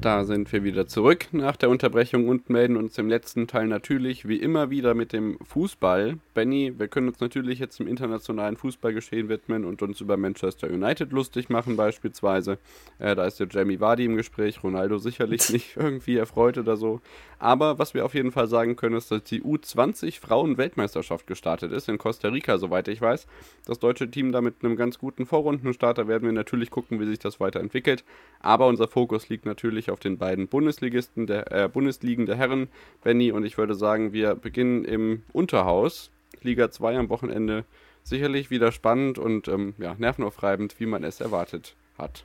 Da 0.00 0.24
sind 0.24 0.52
wir 0.52 0.62
wieder 0.62 0.86
zurück 0.86 1.26
nach 1.32 1.56
der 1.56 1.70
Unterbrechung 1.70 2.28
und 2.28 2.50
melden 2.50 2.76
uns 2.76 2.96
im 2.98 3.08
letzten 3.08 3.48
Teil 3.48 3.66
natürlich 3.66 4.28
wie 4.28 4.36
immer 4.36 4.70
wieder 4.70 4.94
mit 4.94 5.12
dem 5.12 5.40
Fußball. 5.42 6.18
Benny, 6.34 6.72
wir 6.78 6.86
können 6.86 7.08
uns 7.08 7.18
natürlich 7.18 7.58
jetzt 7.58 7.80
im 7.80 7.88
internationalen 7.88 8.56
Fußballgeschehen 8.56 9.28
widmen 9.28 9.64
und 9.64 9.82
uns 9.82 10.00
über 10.00 10.16
Manchester 10.16 10.70
United 10.70 11.10
lustig 11.10 11.48
machen 11.48 11.74
beispielsweise. 11.74 12.58
Äh, 13.00 13.16
da 13.16 13.24
ist 13.24 13.40
der 13.40 13.48
Jamie 13.50 13.80
Vardy 13.80 14.04
im 14.04 14.14
Gespräch, 14.14 14.62
Ronaldo 14.62 14.98
sicherlich 14.98 15.50
nicht 15.52 15.76
irgendwie 15.76 16.16
erfreut 16.16 16.58
oder 16.58 16.76
so. 16.76 17.00
Aber 17.40 17.80
was 17.80 17.92
wir 17.92 18.04
auf 18.04 18.14
jeden 18.14 18.30
Fall 18.30 18.46
sagen 18.46 18.76
können, 18.76 18.96
ist, 18.96 19.10
dass 19.10 19.24
die 19.24 19.42
U20 19.42 20.20
Frauen-Weltmeisterschaft 20.20 21.26
gestartet 21.26 21.72
ist 21.72 21.88
in 21.88 21.98
Costa 21.98 22.28
Rica, 22.28 22.58
soweit 22.58 22.86
ich 22.86 23.00
weiß. 23.00 23.26
Das 23.66 23.80
deutsche 23.80 24.08
Team 24.08 24.30
da 24.30 24.42
mit 24.42 24.62
einem 24.62 24.76
ganz 24.76 24.98
guten 24.98 25.26
Vorrundenstarter 25.26 26.06
werden 26.06 26.24
wir 26.24 26.32
natürlich 26.32 26.70
gucken, 26.70 27.00
wie 27.00 27.06
sich 27.06 27.18
das 27.18 27.40
weiterentwickelt. 27.40 28.04
Aber 28.38 28.68
unser 28.68 28.86
Fokus 28.86 29.28
liegt 29.28 29.44
natürlich 29.44 29.87
auf 29.90 30.00
den 30.00 30.18
beiden 30.18 30.48
Bundesligisten 30.48 31.26
der 31.26 31.50
äh, 31.52 31.68
Bundesligen 31.68 32.26
der 32.26 32.36
Herren, 32.36 32.68
Benny. 33.02 33.32
Und 33.32 33.44
ich 33.44 33.58
würde 33.58 33.74
sagen, 33.74 34.12
wir 34.12 34.34
beginnen 34.34 34.84
im 34.84 35.22
Unterhaus, 35.32 36.10
Liga 36.42 36.70
2 36.70 36.98
am 36.98 37.08
Wochenende. 37.08 37.64
Sicherlich 38.02 38.50
wieder 38.50 38.72
spannend 38.72 39.18
und 39.18 39.48
ähm, 39.48 39.74
ja, 39.78 39.94
nervenaufreibend, 39.98 40.80
wie 40.80 40.86
man 40.86 41.04
es 41.04 41.20
erwartet 41.20 41.74
hat. 41.98 42.24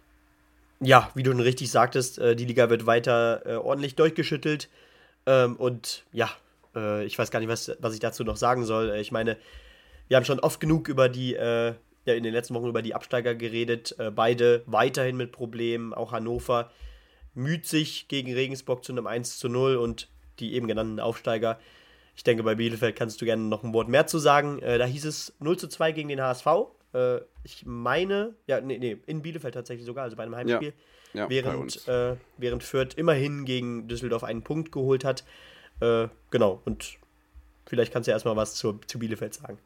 Ja, 0.80 1.10
wie 1.16 1.24
du 1.24 1.32
schon 1.32 1.40
richtig 1.40 1.72
sagtest, 1.72 2.20
äh, 2.20 2.36
die 2.36 2.46
Liga 2.46 2.70
wird 2.70 2.86
weiter 2.86 3.42
äh, 3.46 3.56
ordentlich 3.56 3.96
durchgeschüttelt. 3.96 4.70
Ähm, 5.26 5.56
und 5.56 6.04
ja, 6.12 6.30
äh, 6.76 7.06
ich 7.06 7.18
weiß 7.18 7.32
gar 7.32 7.40
nicht, 7.40 7.50
was, 7.50 7.72
was 7.80 7.94
ich 7.94 8.02
dazu 8.02 8.24
noch 8.24 8.36
sagen 8.36 8.66
soll. 8.66 8.96
Ich 9.00 9.12
meine, 9.12 9.38
wir 10.10 10.18
haben 10.18 10.26
schon 10.26 10.40
oft 10.40 10.60
genug 10.60 10.90
über 10.90 11.08
die, 11.08 11.32
ja, 11.32 12.14
in 12.14 12.24
den 12.24 12.34
letzten 12.34 12.54
Wochen 12.54 12.68
über 12.68 12.82
die 12.82 12.94
Absteiger 12.94 13.34
geredet. 13.34 13.96
beide 14.14 14.62
weiterhin 14.66 15.16
mit 15.16 15.32
Problemen, 15.32 15.94
auch 15.94 16.12
Hannover 16.12 16.70
müht 17.34 17.66
sich 17.66 18.08
gegen 18.08 18.34
Regensburg 18.34 18.84
zu 18.84 18.92
einem 18.92 19.08
1 19.08 19.40
zu 19.40 19.50
0 19.50 19.76
und 19.78 20.10
die 20.40 20.54
eben 20.54 20.68
genannten 20.68 21.00
Aufsteiger. 21.00 21.60
Ich 22.16 22.24
denke, 22.24 22.44
bei 22.44 22.56
Bielefeld 22.56 22.96
kannst 22.96 23.22
du 23.22 23.26
gerne 23.26 23.44
noch 23.44 23.64
ein 23.64 23.74
Wort 23.74 23.88
mehr 23.88 24.08
zu 24.08 24.20
sagen. 24.20 24.60
Äh, 24.60 24.78
da 24.78 24.86
hieß 24.86 25.06
es 25.06 25.34
0 25.40 25.58
zu 25.58 25.68
2 25.68 25.92
gegen 25.94 26.10
den 26.10 26.22
HSV. 26.22 26.48
Äh, 26.94 27.22
ich 27.44 27.66
meine, 27.66 28.36
ja, 28.48 28.62
nee, 28.62 28.78
nee, 28.78 28.98
in 29.08 29.22
Bielefeld 29.22 29.54
tatsächlich 29.54 29.86
sogar, 29.86 30.04
also 30.04 30.16
bei 30.16 30.24
einem 30.24 30.36
Heimspiel. 30.36 30.74
Ja, 31.14 31.24
ja, 31.24 31.30
während, 31.30 31.88
äh, 31.88 32.16
während 32.38 32.64
Fürth 32.64 32.96
immerhin 32.96 33.46
gegen 33.46 33.88
Düsseldorf 33.88 34.24
einen 34.24 34.44
Punkt 34.44 34.72
geholt 34.72 35.04
hat. 35.04 35.24
Äh, 35.80 36.08
genau, 36.30 36.62
und 36.66 36.98
vielleicht 37.66 37.94
kannst 37.94 38.08
du 38.08 38.12
ja 38.12 38.16
erstmal 38.16 38.36
was 38.36 38.56
zu, 38.56 38.80
zu 38.88 39.00
Bielefeld 39.00 39.34
sagen. 39.34 39.60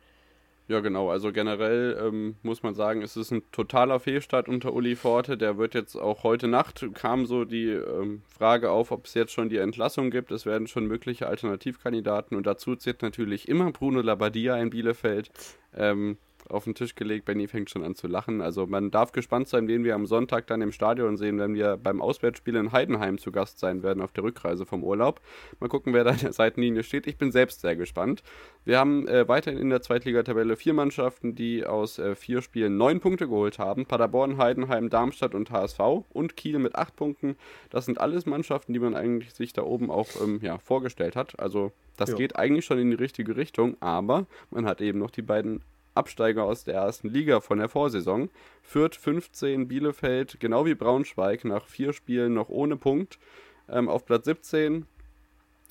Ja, 0.69 0.82
genau. 0.82 1.10
Also 1.10 1.32
generell 1.32 1.97
ähm, 2.01 2.36
muss 2.43 2.62
man 2.62 2.75
sagen, 2.75 3.01
es 3.01 3.15
ist 3.15 3.32
ein 3.32 3.41
totaler 3.51 4.01
Fehlstart 4.01 4.49
unter 4.49 4.73
Uli 4.73 4.97
Forte. 4.97 5.38
Der 5.38 5.58
wird 5.58 5.73
jetzt 5.73 5.95
auch 5.95 6.23
heute 6.23 6.49
Nacht 6.49 6.86
kam 6.93 7.25
so 7.25 7.45
die 7.45 7.69
ähm, 7.69 8.21
Frage 8.27 8.69
auf, 8.69 8.91
ob 8.91 9.06
es 9.06 9.13
jetzt 9.13 9.32
schon 9.32 9.47
die 9.47 9.58
Entlassung 9.58 10.12
gibt. 10.12 10.30
Es 10.30 10.45
werden 10.45 10.67
schon 10.67 10.86
mögliche 10.86 11.27
Alternativkandidaten 11.27 12.36
und 12.36 12.45
dazu 12.45 12.75
zählt 12.75 13.01
natürlich 13.01 13.47
immer 13.47 13.71
Bruno 13.71 14.01
Labbadia 14.01 14.58
in 14.58 14.69
Bielefeld. 14.69 15.32
Ähm, 15.73 16.17
auf 16.49 16.63
den 16.63 16.75
Tisch 16.75 16.95
gelegt. 16.95 17.25
Benny 17.25 17.47
fängt 17.47 17.69
schon 17.69 17.83
an 17.83 17.95
zu 17.95 18.07
lachen. 18.07 18.41
Also 18.41 18.67
man 18.67 18.91
darf 18.91 19.12
gespannt 19.12 19.47
sein, 19.47 19.67
wen 19.67 19.83
wir 19.83 19.95
am 19.95 20.05
Sonntag 20.05 20.47
dann 20.47 20.62
im 20.62 20.71
Stadion 20.71 21.17
sehen, 21.17 21.39
wenn 21.39 21.53
wir 21.53 21.77
beim 21.77 22.01
Auswärtsspiel 22.01 22.55
in 22.55 22.71
Heidenheim 22.71 23.17
zu 23.17 23.31
Gast 23.31 23.60
sein 23.60 23.83
werden 23.83 24.01
auf 24.01 24.12
der 24.12 24.23
Rückreise 24.23 24.65
vom 24.65 24.83
Urlaub. 24.83 25.21
Mal 25.60 25.69
gucken, 25.69 25.93
wer 25.93 26.03
da 26.03 26.12
in 26.12 26.19
der 26.19 26.33
Seitenlinie 26.33 26.83
steht. 26.83 27.07
Ich 27.07 27.17
bin 27.17 27.31
selbst 27.31 27.62
sehr 27.62 27.75
gespannt. 27.75 28.23
Wir 28.65 28.79
haben 28.79 29.07
äh, 29.07 29.27
weiterhin 29.27 29.60
in 29.60 29.69
der 29.69 29.81
Zweitligatabelle 29.81 30.55
vier 30.55 30.73
Mannschaften, 30.73 31.36
die 31.36 31.65
aus 31.65 31.99
äh, 31.99 32.15
vier 32.15 32.41
Spielen 32.41 32.77
neun 32.77 32.99
Punkte 32.99 33.27
geholt 33.27 33.60
haben. 33.60 33.86
Paderborn, 33.86 34.38
Heidenheim, 34.38 34.89
Darmstadt 34.89 35.36
und 35.36 35.51
HSV 35.51 35.79
und 36.10 36.36
Kiel 36.36 36.60
mit 36.60 36.75
acht 36.75 36.95
Punkten. 36.95 37.36
Das 37.69 37.86
sind 37.86 37.99
alles 37.99 38.25
Mannschaften, 38.25 38.73
die 38.73 38.79
man 38.79 38.95
eigentlich 38.95 39.33
sich 39.33 39.53
da 39.53 39.63
oben 39.63 39.89
auch 39.89 40.10
ähm, 40.21 40.39
ja, 40.41 40.57
vorgestellt 40.57 41.15
hat. 41.15 41.39
Also 41.39 41.71
das 41.97 42.12
jo. 42.12 42.15
geht 42.15 42.36
eigentlich 42.36 42.65
schon 42.65 42.79
in 42.79 42.91
die 42.91 42.95
richtige 42.95 43.36
Richtung, 43.36 43.75
aber 43.79 44.27
man 44.51 44.65
hat 44.65 44.81
eben 44.81 44.99
noch 44.99 45.12
die 45.12 45.23
beiden 45.23 45.62
Absteiger 45.97 46.43
aus 46.43 46.63
der 46.63 46.75
ersten 46.75 47.10
Liga 47.10 47.41
von 47.41 47.57
der 47.57 47.69
Vorsaison. 47.69 48.29
Fürth 48.62 48.95
15, 48.95 49.67
Bielefeld, 49.67 50.39
genau 50.39 50.65
wie 50.65 50.75
Braunschweig, 50.75 51.43
nach 51.43 51.67
vier 51.67 51.93
Spielen 51.93 52.33
noch 52.33 52.49
ohne 52.49 52.77
Punkt. 52.77 53.19
Ähm, 53.69 53.89
auf 53.89 54.05
Platz 54.05 54.25
17. 54.25 54.86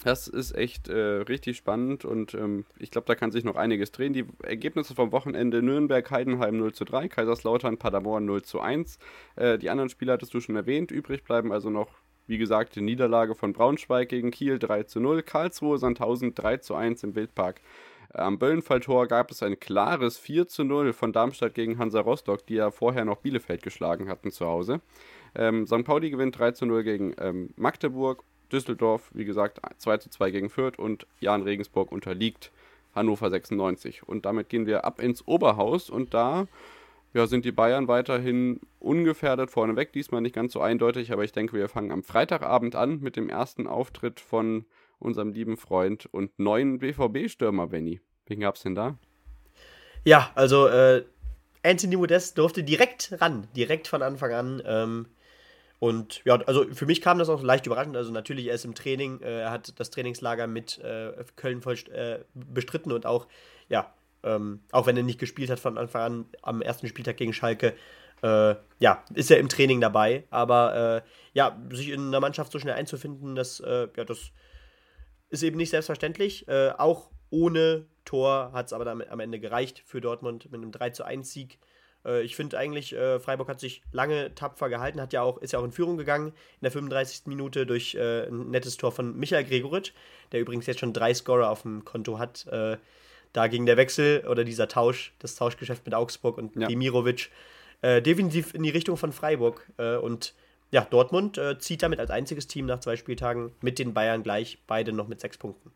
Das 0.04 0.28
ist 0.28 0.54
echt 0.54 0.88
äh, 0.88 0.94
richtig 0.94 1.56
spannend 1.56 2.04
und 2.04 2.34
ähm, 2.34 2.66
ich 2.78 2.90
glaube, 2.90 3.06
da 3.06 3.14
kann 3.14 3.30
sich 3.30 3.44
noch 3.44 3.56
einiges 3.56 3.92
drehen. 3.92 4.12
Die 4.12 4.26
Ergebnisse 4.42 4.94
vom 4.94 5.10
Wochenende: 5.10 5.62
Nürnberg, 5.62 6.10
Heidenheim 6.10 6.58
0 6.58 6.74
zu 6.74 6.84
3, 6.84 7.08
Kaiserslautern, 7.08 7.78
Paderborn 7.78 8.26
0 8.26 8.42
zu 8.42 8.60
1. 8.60 8.98
Äh, 9.36 9.56
die 9.56 9.70
anderen 9.70 9.88
Spiele 9.88 10.12
hattest 10.12 10.34
du 10.34 10.40
schon 10.40 10.56
erwähnt. 10.56 10.90
Übrig 10.90 11.24
bleiben 11.24 11.50
also 11.50 11.70
noch 11.70 11.88
wie 12.26 12.38
gesagt, 12.38 12.74
die 12.74 12.80
Niederlage 12.80 13.34
von 13.34 13.52
Braunschweig 13.52 14.08
gegen 14.08 14.30
Kiel 14.30 14.58
3 14.58 14.84
zu 14.84 15.00
0, 15.00 15.22
Karlsruhe 15.22 15.78
Sandhausen 15.78 16.34
3 16.34 16.58
zu 16.58 16.74
1 16.74 17.04
im 17.04 17.14
Wildpark. 17.14 17.60
Am 18.12 18.38
Böllenfalltor 18.38 19.06
gab 19.06 19.30
es 19.30 19.42
ein 19.42 19.58
klares 19.58 20.18
4 20.18 20.48
zu 20.48 20.64
0 20.64 20.92
von 20.92 21.12
Darmstadt 21.12 21.54
gegen 21.54 21.78
Hansa 21.78 22.00
Rostock, 22.00 22.46
die 22.46 22.54
ja 22.54 22.70
vorher 22.70 23.04
noch 23.04 23.18
Bielefeld 23.18 23.62
geschlagen 23.62 24.08
hatten 24.08 24.30
zu 24.30 24.46
Hause. 24.46 24.80
Ähm, 25.34 25.66
St. 25.66 25.84
Pauli 25.84 26.10
gewinnt 26.10 26.38
3 26.38 26.52
zu 26.52 26.66
0 26.66 26.82
gegen 26.82 27.14
ähm, 27.18 27.50
Magdeburg, 27.56 28.22
Düsseldorf, 28.52 29.10
wie 29.12 29.24
gesagt, 29.24 29.60
2 29.78 29.98
zu 29.98 30.10
2 30.10 30.30
gegen 30.30 30.50
Fürth 30.50 30.78
und 30.78 31.06
Jan 31.20 31.42
Regensburg 31.42 31.92
unterliegt 31.92 32.52
Hannover 32.94 33.28
96. 33.28 34.02
Und 34.06 34.24
damit 34.24 34.48
gehen 34.48 34.66
wir 34.66 34.84
ab 34.84 35.00
ins 35.00 35.26
Oberhaus 35.26 35.90
und 35.90 36.14
da 36.14 36.46
ja, 37.12 37.26
sind 37.26 37.44
die 37.44 37.52
Bayern 37.52 37.88
weiterhin 37.88 38.60
ungefährdet 38.78 39.50
vorneweg. 39.50 39.92
Diesmal 39.92 40.20
nicht 40.20 40.34
ganz 40.34 40.52
so 40.52 40.60
eindeutig, 40.60 41.12
aber 41.12 41.24
ich 41.24 41.32
denke, 41.32 41.56
wir 41.56 41.68
fangen 41.68 41.90
am 41.90 42.02
Freitagabend 42.02 42.76
an 42.76 43.00
mit 43.00 43.16
dem 43.16 43.28
ersten 43.28 43.66
Auftritt 43.66 44.20
von 44.20 44.64
unserem 44.98 45.32
lieben 45.32 45.56
Freund 45.56 46.06
und 46.06 46.38
neuen 46.38 46.78
BVB-Stürmer, 46.78 47.68
Benny. 47.68 48.00
Wen 48.26 48.40
gab 48.40 48.56
es 48.56 48.62
denn 48.62 48.74
da? 48.74 48.98
Ja, 50.04 50.30
also 50.34 50.68
äh, 50.68 51.04
Anthony 51.62 51.96
Modest 51.96 52.38
durfte 52.38 52.62
direkt 52.62 53.20
ran, 53.20 53.48
direkt 53.56 53.88
von 53.88 54.02
Anfang 54.02 54.32
an. 54.32 54.62
Ähm, 54.64 55.06
und 55.78 56.22
ja, 56.24 56.36
also 56.46 56.64
für 56.72 56.86
mich 56.86 57.02
kam 57.02 57.18
das 57.18 57.28
auch 57.28 57.42
leicht 57.42 57.66
überraschend. 57.66 57.96
Also 57.96 58.12
natürlich, 58.12 58.46
er 58.46 58.54
ist 58.54 58.64
im 58.64 58.74
Training, 58.74 59.20
äh, 59.20 59.40
er 59.42 59.50
hat 59.50 59.78
das 59.78 59.90
Trainingslager 59.90 60.46
mit 60.46 60.78
äh, 60.78 61.12
Köln 61.36 61.60
voll 61.60 61.76
äh, 61.92 62.20
bestritten 62.34 62.92
und 62.92 63.04
auch, 63.04 63.26
ja, 63.68 63.92
ähm, 64.22 64.60
auch 64.72 64.86
wenn 64.86 64.96
er 64.96 65.02
nicht 65.02 65.18
gespielt 65.18 65.50
hat 65.50 65.60
von 65.60 65.76
Anfang 65.76 66.02
an 66.02 66.24
am 66.42 66.62
ersten 66.62 66.88
Spieltag 66.88 67.16
gegen 67.16 67.32
Schalke, 67.32 67.74
äh, 68.22 68.54
ja, 68.78 69.04
ist 69.14 69.30
er 69.30 69.38
im 69.38 69.48
Training 69.48 69.80
dabei. 69.80 70.24
Aber 70.30 71.02
äh, 71.04 71.08
ja, 71.34 71.60
sich 71.70 71.90
in 71.90 72.08
einer 72.08 72.20
Mannschaft 72.20 72.52
so 72.52 72.58
schnell 72.58 72.74
einzufinden, 72.74 73.34
das, 73.34 73.60
äh, 73.60 73.88
ja, 73.96 74.04
das 74.04 74.30
ist 75.30 75.42
eben 75.42 75.56
nicht 75.56 75.70
selbstverständlich. 75.70 76.46
Äh, 76.48 76.70
auch 76.76 77.10
ohne 77.30 77.86
Tor 78.04 78.50
hat 78.52 78.66
es 78.66 78.72
aber 78.72 78.84
damit 78.84 79.08
am 79.10 79.20
Ende 79.20 79.40
gereicht 79.40 79.82
für 79.84 80.00
Dortmund 80.00 80.50
mit 80.50 80.60
einem 80.60 80.72
3 80.72 80.90
zu 80.90 81.04
1 81.04 81.32
Sieg. 81.32 81.58
Äh, 82.04 82.22
ich 82.22 82.36
finde 82.36 82.58
eigentlich, 82.58 82.94
äh, 82.94 83.18
Freiburg 83.18 83.48
hat 83.48 83.60
sich 83.60 83.82
lange 83.92 84.34
tapfer 84.34 84.68
gehalten, 84.68 85.00
hat 85.00 85.12
ja 85.12 85.22
auch, 85.22 85.38
ist 85.38 85.52
ja 85.52 85.58
auch 85.58 85.64
in 85.64 85.72
Führung 85.72 85.96
gegangen 85.96 86.28
in 86.28 86.62
der 86.62 86.70
35. 86.70 87.26
Minute 87.26 87.66
durch 87.66 87.98
ein 87.98 88.50
nettes 88.50 88.76
Tor 88.76 88.92
von 88.92 89.16
Michael 89.16 89.44
Gregoritsch, 89.44 89.92
der 90.32 90.40
übrigens 90.40 90.66
jetzt 90.66 90.80
schon 90.80 90.92
drei 90.92 91.12
Scorer 91.14 91.50
auf 91.50 91.62
dem 91.62 91.84
Konto 91.84 92.18
hat 92.18 92.46
da 93.36 93.48
ging 93.48 93.66
der 93.66 93.76
Wechsel 93.76 94.26
oder 94.26 94.44
dieser 94.44 94.66
Tausch, 94.66 95.12
das 95.18 95.34
Tauschgeschäft 95.34 95.84
mit 95.84 95.94
Augsburg 95.94 96.38
und 96.38 96.56
ja. 96.56 96.68
Demirovic, 96.68 97.30
äh, 97.82 98.00
definitiv 98.00 98.54
in 98.54 98.62
die 98.62 98.70
Richtung 98.70 98.96
von 98.96 99.12
Freiburg. 99.12 99.70
Äh, 99.76 99.96
und 99.96 100.34
ja, 100.70 100.86
Dortmund 100.88 101.38
äh, 101.38 101.58
zieht 101.58 101.82
damit 101.82 102.00
als 102.00 102.10
einziges 102.10 102.46
Team 102.46 102.66
nach 102.66 102.80
zwei 102.80 102.96
Spieltagen 102.96 103.52
mit 103.60 103.78
den 103.78 103.94
Bayern 103.94 104.22
gleich, 104.22 104.58
beide 104.66 104.92
noch 104.92 105.08
mit 105.08 105.20
sechs 105.20 105.38
Punkten. 105.38 105.70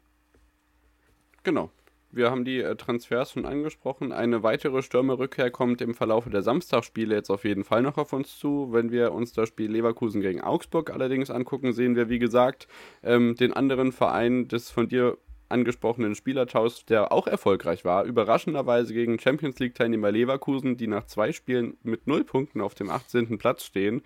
Genau. 1.43 1.71
Wir 2.13 2.31
haben 2.31 2.45
die 2.45 2.59
äh, 2.59 2.75
Transfers 2.75 3.31
schon 3.31 3.47
angesprochen. 3.47 4.11
Eine 4.11 4.43
weitere 4.43 4.83
Stürmerrückkehr 4.83 5.53
kommt 5.53 5.81
im 5.81 5.95
Verlauf 5.95 6.29
der 6.29 6.43
Samstagsspiele 6.43 7.15
jetzt 7.15 7.31
auf 7.31 7.45
jeden 7.45 7.63
Fall 7.63 7.83
noch 7.83 7.99
auf 7.99 8.13
uns 8.13 8.37
zu. 8.37 8.73
Wenn 8.73 8.91
wir 8.91 9.13
uns 9.13 9.33
das 9.33 9.49
Spiel 9.49 9.71
Leverkusen 9.71 10.21
gegen 10.21 10.41
Augsburg 10.41 10.91
allerdings 10.91 11.31
angucken, 11.31 11.73
sehen 11.73 11.95
wir, 11.95 12.09
wie 12.09 12.19
gesagt, 12.19 12.67
ähm, 13.05 13.37
den 13.37 13.53
anderen 13.53 13.93
Verein 13.93 14.49
des 14.49 14.71
von 14.71 14.89
dir 14.89 15.19
angesprochenen 15.49 16.17
Spielertausch, 16.17 16.85
der 16.87 17.13
auch 17.13 17.27
erfolgreich 17.27 17.85
war, 17.85 18.05
überraschenderweise 18.05 18.93
gegen 18.93 19.19
Champions 19.19 19.59
League-Teilnehmer 19.59 20.11
Leverkusen, 20.11 20.77
die 20.77 20.87
nach 20.87 21.07
zwei 21.07 21.33
Spielen 21.33 21.77
mit 21.83 22.07
null 22.07 22.25
Punkten 22.25 22.61
auf 22.61 22.75
dem 22.75 22.91
18. 22.91 23.39
Platz 23.39 23.65
stehen. 23.65 24.03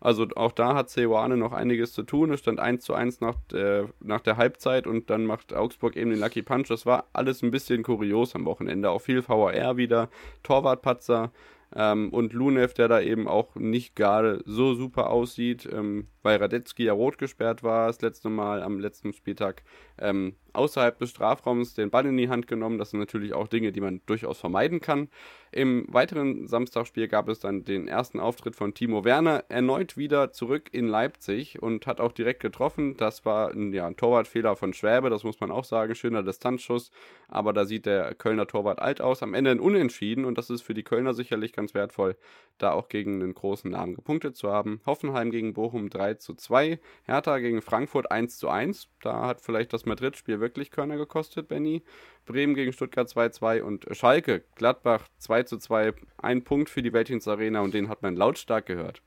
Also 0.00 0.26
auch 0.36 0.52
da 0.52 0.74
hat 0.74 0.90
Ceoane 0.90 1.36
noch 1.36 1.52
einiges 1.52 1.92
zu 1.92 2.02
tun. 2.02 2.32
Es 2.32 2.40
stand 2.40 2.60
1 2.60 2.84
zu 2.84 2.94
1 2.94 3.20
nach, 3.20 3.36
äh, 3.52 3.84
nach 4.00 4.20
der 4.20 4.36
Halbzeit 4.36 4.86
und 4.86 5.10
dann 5.10 5.24
macht 5.24 5.54
Augsburg 5.54 5.96
eben 5.96 6.10
den 6.10 6.20
Lucky 6.20 6.42
Punch. 6.42 6.68
Das 6.68 6.86
war 6.86 7.06
alles 7.12 7.42
ein 7.42 7.50
bisschen 7.50 7.82
kurios 7.82 8.34
am 8.34 8.44
Wochenende. 8.44 8.90
Auch 8.90 9.00
viel 9.00 9.26
VAR 9.26 9.76
wieder, 9.76 10.08
Torwartpatzer 10.42 11.32
ähm, 11.74 12.10
und 12.10 12.32
Lunev, 12.32 12.74
der 12.74 12.88
da 12.88 13.00
eben 13.00 13.26
auch 13.26 13.54
nicht 13.54 13.96
gerade 13.96 14.42
so 14.44 14.74
super 14.74 15.10
aussieht, 15.10 15.68
ähm, 15.72 16.06
weil 16.22 16.38
Radetzky 16.38 16.84
ja 16.84 16.92
rot 16.92 17.18
gesperrt 17.18 17.62
war 17.62 17.88
das 17.88 18.00
letzte 18.02 18.28
Mal 18.28 18.62
am 18.62 18.78
letzten 18.78 19.12
Spieltag. 19.12 19.62
Ähm, 19.98 20.34
außerhalb 20.56 20.98
des 20.98 21.10
Strafraums 21.10 21.74
den 21.74 21.90
Ball 21.90 22.06
in 22.06 22.16
die 22.16 22.28
Hand 22.28 22.46
genommen. 22.46 22.78
Das 22.78 22.90
sind 22.90 23.00
natürlich 23.00 23.34
auch 23.34 23.48
Dinge, 23.48 23.72
die 23.72 23.80
man 23.80 24.00
durchaus 24.06 24.40
vermeiden 24.40 24.80
kann. 24.80 25.08
Im 25.52 25.86
weiteren 25.88 26.48
Samstagsspiel 26.48 27.08
gab 27.08 27.28
es 27.28 27.38
dann 27.38 27.64
den 27.64 27.88
ersten 27.88 28.20
Auftritt 28.20 28.56
von 28.56 28.74
Timo 28.74 29.04
Werner, 29.04 29.44
erneut 29.48 29.96
wieder 29.96 30.30
zurück 30.32 30.68
in 30.72 30.86
Leipzig 30.86 31.62
und 31.62 31.86
hat 31.86 32.00
auch 32.00 32.12
direkt 32.12 32.40
getroffen. 32.40 32.96
Das 32.96 33.24
war 33.24 33.52
ein, 33.52 33.72
ja, 33.72 33.86
ein 33.86 33.96
Torwartfehler 33.96 34.56
von 34.56 34.74
Schwäbe, 34.74 35.08
das 35.08 35.24
muss 35.24 35.40
man 35.40 35.50
auch 35.50 35.64
sagen. 35.64 35.94
Schöner 35.94 36.22
Distanzschuss, 36.22 36.90
aber 37.28 37.52
da 37.52 37.64
sieht 37.64 37.86
der 37.86 38.14
Kölner 38.14 38.46
Torwart 38.46 38.80
alt 38.80 39.00
aus. 39.00 39.22
Am 39.22 39.34
Ende 39.34 39.50
ein 39.50 39.60
Unentschieden 39.60 40.24
und 40.24 40.36
das 40.36 40.50
ist 40.50 40.62
für 40.62 40.74
die 40.74 40.82
Kölner 40.82 41.14
sicherlich 41.14 41.52
ganz 41.52 41.72
wertvoll, 41.72 42.16
da 42.58 42.72
auch 42.72 42.88
gegen 42.88 43.22
einen 43.22 43.34
großen 43.34 43.70
Namen 43.70 43.94
gepunktet 43.94 44.36
zu 44.36 44.50
haben. 44.50 44.80
Hoffenheim 44.84 45.30
gegen 45.30 45.54
Bochum 45.54 45.88
3 45.88 46.14
zu 46.14 46.34
2, 46.34 46.78
Hertha 47.04 47.38
gegen 47.38 47.62
Frankfurt 47.62 48.10
1 48.10 48.36
zu 48.38 48.48
1. 48.48 48.88
Da 49.00 49.26
hat 49.26 49.40
vielleicht 49.40 49.72
das 49.72 49.86
Madrid-Spiel 49.86 50.40
wirklich 50.46 50.70
Körner 50.70 50.96
gekostet, 50.96 51.48
Benny. 51.48 51.82
Bremen 52.24 52.54
gegen 52.54 52.72
Stuttgart 52.72 53.08
2-2 53.08 53.62
und 53.62 53.86
Schalke, 53.92 54.44
Gladbach 54.54 55.08
2 55.18 55.42
zu 55.42 55.58
2. 55.58 55.92
Ein 56.18 56.44
Punkt 56.44 56.70
für 56.70 56.82
die 56.82 56.92
Weltins 56.92 57.26
Arena 57.26 57.60
und 57.60 57.74
den 57.74 57.88
hat 57.88 58.02
man 58.02 58.16
lautstark 58.16 58.66
gehört. 58.66 59.02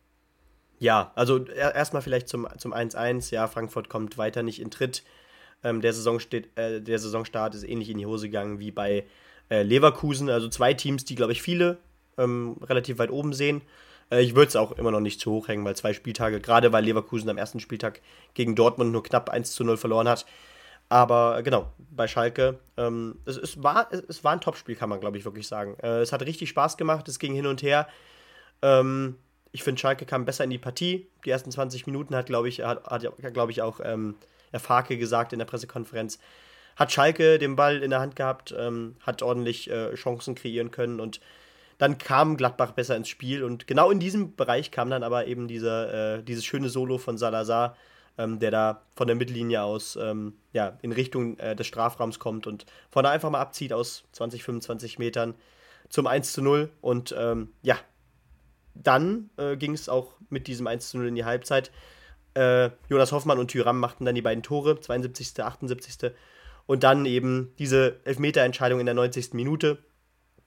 Ja, 0.80 1.12
also 1.15 1.45
erstmal 1.45 2.02
vielleicht 2.02 2.28
zum, 2.28 2.47
zum 2.58 2.73
1-1. 2.73 3.34
Ja, 3.34 3.47
Frankfurt 3.47 3.89
kommt 3.89 4.17
weiter 4.17 4.43
nicht 4.43 4.62
in 4.62 4.71
Tritt. 4.71 5.04
Ähm, 5.63 5.82
der, 5.82 5.93
Saison 5.93 6.19
steht, 6.19 6.58
äh, 6.58 6.82
der 6.82 6.99
Saisonstart 6.99 7.56
ist 7.56 7.63
ähnlich 7.63 7.89
in 7.89 7.97
die 7.97 8.06
Hose 8.06 8.28
gegangen 8.28 8.60
wie 8.60 8.71
bei 8.71 9.06
äh, 9.49 9.63
Leverkusen. 9.63 10.30
Also 10.30 10.47
zwei 10.49 10.73
Teams, 10.73 11.04
die, 11.06 11.15
glaube 11.15 11.34
ich, 11.34 11.41
viele 11.41 11.80
ähm, 12.17 12.58
relativ 12.62 12.99
weit 12.99 13.12
oben 13.12 13.34
sehen. 13.34 13.62
Äh, 14.12 14.21
ich 14.21 14.36
würde 14.36 14.49
es 14.49 14.56
auch 14.56 14.71
immer 14.73 14.91
noch 14.91 14.99
nicht 14.99 15.19
zu 15.19 15.32
hoch 15.32 15.47
hängen, 15.47 15.65
weil 15.65 15.75
zwei 15.75 15.93
Spieltage, 15.93 16.39
gerade 16.39 16.71
weil 16.71 16.84
Leverkusen 16.84 17.30
am 17.30 17.38
ersten 17.38 17.60
Spieltag 17.60 18.02
gegen 18.34 18.56
Dortmund 18.56 18.91
nur 18.91 19.04
knapp 19.04 19.30
1 19.30 19.52
zu 19.54 19.63
0 19.63 19.78
verloren 19.78 20.08
hat, 20.08 20.25
aber 20.89 21.41
genau, 21.43 21.71
bei 21.91 22.08
Schalke, 22.08 22.60
ähm, 22.78 23.19
es, 23.25 23.38
es, 23.38 23.62
war, 23.62 23.89
es 23.91 24.23
war 24.23 24.34
ein 24.34 24.41
Topspiel, 24.41 24.75
kann 24.75 24.89
man, 24.89 24.99
glaube 24.99 25.17
ich, 25.17 25.25
wirklich 25.25 25.47
sagen. 25.47 25.78
Äh, 25.82 26.02
es 26.02 26.12
hat 26.12 26.23
richtig 26.23 26.49
Spaß 26.49 26.78
gemacht, 26.78 27.08
es 27.08 27.19
ging 27.19 27.34
hin 27.34 27.45
und 27.45 27.62
her. 27.62 27.88
Ähm, 28.62 29.15
ich 29.52 29.63
finde, 29.63 29.80
Schalke 29.80 30.06
kam 30.06 30.25
besser 30.25 30.43
in 30.43 30.49
die 30.49 30.58
Partie. 30.58 31.08
Die 31.25 31.30
ersten 31.30 31.52
20 31.52 31.86
Minuten 31.86 32.15
hat, 32.15 32.25
glaube 32.25 32.49
ich, 32.49 32.62
hat, 32.62 32.86
hat 32.86 33.34
glaube 33.34 33.52
ich, 33.52 33.62
auch 33.62 33.80
ähm, 33.84 34.15
Herr 34.52 34.60
Farke 34.60 34.97
gesagt 34.97 35.32
in 35.32 35.39
der 35.39 35.45
Pressekonferenz. 35.45 36.19
Hat 36.75 36.91
Schalke 36.91 37.38
den 37.38 37.56
Ball 37.56 37.84
in 37.84 37.91
der 37.91 37.99
Hand 37.99 38.15
gehabt, 38.15 38.54
ähm, 38.58 38.95
hat 39.02 39.21
ordentlich 39.21 39.69
äh, 39.69 39.93
Chancen 39.95 40.36
kreieren 40.36 40.71
können 40.71 40.99
und 40.99 41.19
dann 41.78 41.97
kam 41.97 42.36
Gladbach 42.36 42.71
besser 42.71 42.95
ins 42.95 43.10
Spiel 43.10 43.43
und 43.43 43.67
genau 43.67 43.89
in 43.91 43.99
diesem 43.99 44.36
Bereich 44.36 44.71
kam 44.71 44.89
dann 44.89 45.04
aber 45.04 45.28
eben 45.28 45.47
dieser, 45.47 46.17
äh, 46.17 46.23
dieses 46.23 46.45
schöne 46.45 46.69
Solo 46.69 46.97
von 46.97 47.17
Salazar, 47.17 47.75
ähm, 48.19 48.38
der 48.38 48.51
da 48.51 48.82
von 48.95 49.08
der 49.08 49.15
Mittellinie 49.15 49.63
aus 49.63 49.95
ähm, 49.95 50.34
ja, 50.51 50.77
in 50.82 50.91
Richtung 50.91 51.39
äh, 51.39 51.55
des 51.55 51.65
Strafraums 51.65 52.19
kommt 52.19 52.45
und 52.45 52.65
von 52.91 53.03
da 53.03 53.12
einfach 53.12 53.29
mal 53.29 53.39
abzieht 53.39 53.71
aus 53.71 54.03
20, 54.12 54.43
25 54.43 54.99
Metern 54.99 55.36
zum 55.88 56.05
1 56.05 56.34
zu 56.34 56.41
0. 56.41 56.69
Und 56.82 57.15
ähm, 57.17 57.53
ja, 57.63 57.77
dann 58.75 59.29
äh, 59.38 59.55
ging 59.55 59.73
es 59.73 59.88
auch 59.88 60.13
mit 60.29 60.47
diesem 60.47 60.67
1 60.67 60.89
zu 60.89 60.97
0 60.97 61.08
in 61.08 61.15
die 61.15 61.25
Halbzeit. 61.25 61.71
Äh, 62.34 62.71
Jonas 62.89 63.13
Hoffmann 63.13 63.39
und 63.39 63.49
Tyram 63.49 63.79
machten 63.79 64.03
dann 64.03 64.15
die 64.15 64.21
beiden 64.21 64.43
Tore, 64.43 64.79
72., 64.79 65.41
78. 65.41 66.12
Und 66.67 66.84
dann 66.84 67.05
eben 67.05 67.53
diese 67.58 67.95
Elfmeterentscheidung 68.03 68.82
in 68.82 68.86
der 68.86 68.95
90. 68.95 69.34
Minute. 69.34 69.79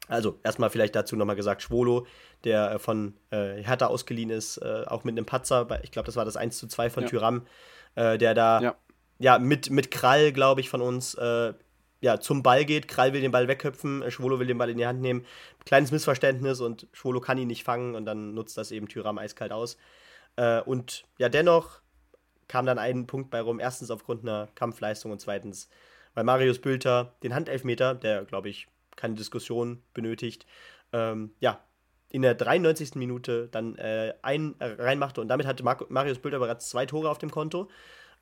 Also 0.09 0.39
erstmal 0.43 0.71
vielleicht 0.71 0.95
dazu 0.95 1.17
nochmal 1.17 1.37
gesagt, 1.37 1.63
Schwolo, 1.63 2.07
der 2.45 2.73
äh, 2.73 2.79
von 2.79 3.15
äh, 3.31 3.63
Hertha 3.63 3.87
ausgeliehen 3.87 4.31
ist, 4.31 4.59
äh, 4.59 4.85
auch 4.87 5.05
mit 5.05 5.17
einem 5.17 5.27
Patzer, 5.27 5.67
ich 5.83 5.93
glaube, 5.93 6.07
das 6.07 6.17
war 6.17 6.25
das 6.25 6.37
1 6.37 6.59
zu 6.59 6.67
2 6.67 6.91
von 6.91 7.03
ja. 7.05 7.09
Tyram, 7.09 7.47
äh, 7.95 8.19
der 8.19 8.35
da 8.35 8.61
ja. 8.61 8.77
ja, 9.19 9.39
mit, 9.39 9.71
mit 9.71 9.91
Krall, 9.91 10.33
glaube 10.33 10.61
ich, 10.61 10.69
von 10.69 10.83
uns 10.83 11.15
äh, 11.15 11.55
ja, 12.01 12.19
zum 12.19 12.43
Ball 12.43 12.65
geht. 12.65 12.89
Krall 12.89 13.13
will 13.13 13.21
den 13.21 13.31
Ball 13.31 13.47
wegköpfen, 13.47 14.11
Schwolo 14.11 14.41
will 14.41 14.49
den 14.49 14.59
Ball 14.59 14.71
in 14.71 14.79
die 14.79 14.87
Hand 14.87 15.01
nehmen. 15.01 15.25
Kleines 15.65 15.93
Missverständnis 15.93 16.61
und 16.61 16.89
Schwolo 16.93 17.21
kann 17.21 17.39
ihn 17.39 17.47
nicht 17.47 17.63
fangen 17.63 17.95
und 17.95 18.05
dann 18.05 18.35
nutzt 18.35 18.59
das 18.59 18.73
eben 18.73 18.89
Tyram 18.89 19.19
eiskalt 19.19 19.53
aus. 19.53 19.77
Äh, 20.37 20.61
und 20.63 21.05
ja, 21.19 21.29
dennoch 21.29 21.81
kam 22.49 22.67
dann 22.67 22.79
ein 22.79 23.07
Punkt 23.07 23.31
bei 23.31 23.41
rum. 23.41 23.61
Erstens 23.61 23.91
aufgrund 23.91 24.23
einer 24.23 24.49
Kampfleistung 24.57 25.13
und 25.13 25.21
zweitens, 25.21 25.69
weil 26.15 26.25
Marius 26.25 26.59
Bülter 26.59 27.15
den 27.23 27.35
Handelfmeter, 27.35 27.95
der 27.95 28.25
glaube 28.25 28.49
ich 28.49 28.67
keine 28.97 29.15
Diskussion 29.15 29.83
benötigt, 29.95 30.47
ähm, 30.93 31.33
ja, 31.41 31.63
in 32.09 32.23
der 32.23 32.35
93. 32.35 32.95
Minute 32.97 33.49
dann 33.49 33.77
äh, 33.77 34.15
ein 34.23 34.55
äh, 34.59 34.67
reinmachte 34.67 35.21
und 35.21 35.29
damit 35.29 35.47
hatte 35.47 35.65
Mar 35.65 35.79
Marius 35.89 36.19
Bülter 36.19 36.39
bereits 36.39 36.69
zwei 36.69 36.85
Tore 36.85 37.11
auf 37.11 37.19
dem 37.19 37.31
Konto. 37.31 37.71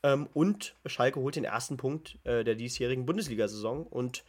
Ähm, 0.02 0.28
und 0.32 0.76
Schalke 0.86 1.20
holt 1.20 1.36
den 1.36 1.44
ersten 1.44 1.76
Punkt 1.76 2.18
äh, 2.24 2.44
der 2.44 2.54
diesjährigen 2.54 3.04
Bundesliga-Saison. 3.04 3.86
Und 3.86 4.24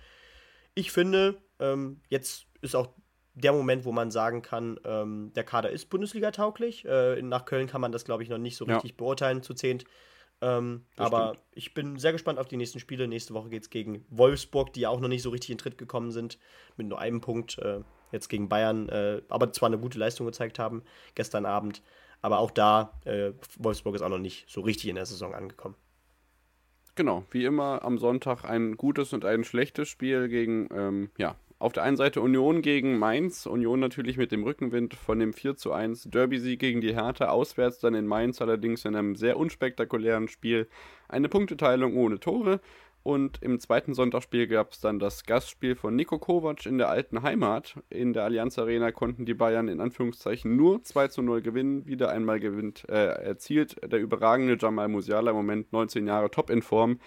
ich 0.73 0.91
finde, 0.91 1.37
ähm, 1.59 2.01
jetzt 2.09 2.47
ist 2.61 2.75
auch 2.75 2.89
der 3.33 3.53
Moment, 3.53 3.85
wo 3.85 3.91
man 3.91 4.11
sagen 4.11 4.41
kann, 4.41 4.79
ähm, 4.83 5.31
der 5.35 5.43
Kader 5.43 5.69
ist 5.69 5.89
Bundesliga-tauglich. 5.89 6.85
Äh, 6.85 7.21
nach 7.21 7.45
Köln 7.45 7.67
kann 7.67 7.81
man 7.81 7.91
das, 7.91 8.03
glaube 8.03 8.23
ich, 8.23 8.29
noch 8.29 8.37
nicht 8.37 8.57
so 8.57 8.65
ja. 8.65 8.75
richtig 8.75 8.97
beurteilen 8.97 9.43
zu 9.43 9.53
zehnt. 9.53 9.85
Ähm, 10.41 10.85
aber 10.97 11.29
stimmt. 11.29 11.45
ich 11.53 11.73
bin 11.73 11.99
sehr 11.99 12.11
gespannt 12.11 12.39
auf 12.39 12.47
die 12.47 12.57
nächsten 12.57 12.79
Spiele. 12.79 13.07
Nächste 13.07 13.33
Woche 13.33 13.49
geht 13.49 13.63
es 13.63 13.69
gegen 13.69 14.05
Wolfsburg, 14.09 14.73
die 14.73 14.81
ja 14.81 14.89
auch 14.89 14.99
noch 14.99 15.07
nicht 15.07 15.21
so 15.21 15.29
richtig 15.29 15.51
in 15.51 15.57
Tritt 15.57 15.77
gekommen 15.77 16.11
sind, 16.11 16.39
mit 16.77 16.87
nur 16.87 16.99
einem 16.99 17.21
Punkt. 17.21 17.59
Äh, 17.59 17.81
jetzt 18.11 18.27
gegen 18.27 18.49
Bayern, 18.49 18.89
äh, 18.89 19.21
aber 19.29 19.51
zwar 19.53 19.67
eine 19.67 19.79
gute 19.79 19.97
Leistung 19.97 20.25
gezeigt 20.25 20.59
haben 20.59 20.83
gestern 21.15 21.45
Abend. 21.45 21.81
Aber 22.21 22.39
auch 22.39 22.51
da, 22.51 22.99
äh, 23.05 23.31
Wolfsburg 23.57 23.95
ist 23.95 24.01
auch 24.01 24.09
noch 24.09 24.19
nicht 24.19 24.49
so 24.49 24.61
richtig 24.61 24.89
in 24.89 24.95
der 24.95 25.05
Saison 25.05 25.33
angekommen. 25.33 25.75
Genau, 26.95 27.23
wie 27.31 27.45
immer 27.45 27.83
am 27.83 27.97
Sonntag 27.97 28.43
ein 28.43 28.77
gutes 28.77 29.13
und 29.13 29.25
ein 29.25 29.43
schlechtes 29.43 29.87
Spiel 29.87 30.27
gegen, 30.27 30.67
ähm, 30.73 31.09
ja, 31.17 31.35
auf 31.61 31.73
der 31.73 31.83
einen 31.83 31.95
Seite 31.95 32.21
Union 32.21 32.63
gegen 32.63 32.97
Mainz, 32.97 33.45
Union 33.45 33.79
natürlich 33.79 34.17
mit 34.17 34.31
dem 34.31 34.43
Rückenwind 34.43 34.95
von 34.95 35.19
dem 35.19 35.31
4 35.31 35.55
zu 35.55 35.71
1 35.71 36.09
Derby-Sieg 36.09 36.59
gegen 36.59 36.81
die 36.81 36.95
Hertha, 36.95 37.29
auswärts 37.29 37.79
dann 37.79 37.93
in 37.93 38.07
Mainz 38.07 38.41
allerdings 38.41 38.83
in 38.83 38.95
einem 38.95 39.15
sehr 39.15 39.37
unspektakulären 39.37 40.27
Spiel 40.27 40.67
eine 41.07 41.29
Punkteteilung 41.29 41.95
ohne 41.95 42.19
Tore 42.19 42.61
und 43.03 43.41
im 43.41 43.59
zweiten 43.59 43.95
Sonntagsspiel 43.95 44.47
gab 44.47 44.73
es 44.73 44.79
dann 44.79 44.99
das 44.99 45.23
Gastspiel 45.23 45.75
von 45.75 45.95
Nico 45.95 46.19
Kovac 46.19 46.67
in 46.67 46.77
der 46.77 46.89
alten 46.89 47.23
Heimat. 47.23 47.75
In 47.89 48.13
der 48.13 48.23
Allianz 48.23 48.59
Arena 48.59 48.91
konnten 48.91 49.25
die 49.25 49.33
Bayern 49.33 49.69
in 49.69 49.81
Anführungszeichen 49.81 50.55
nur 50.55 50.83
2 50.83 51.07
zu 51.07 51.23
0 51.23 51.41
gewinnen. 51.41 51.87
Wieder 51.87 52.11
einmal 52.11 52.39
gewinnt, 52.39 52.87
äh, 52.89 53.07
erzielt 53.23 53.75
der 53.91 53.99
überragende 53.99 54.55
Jamal 54.59 54.87
Musiala 54.87 55.31
im 55.31 55.37
Moment 55.37 55.73
19 55.73 56.05
Jahre 56.05 56.29
top 56.29 56.51
in 56.51 56.61
Form. 56.61 56.99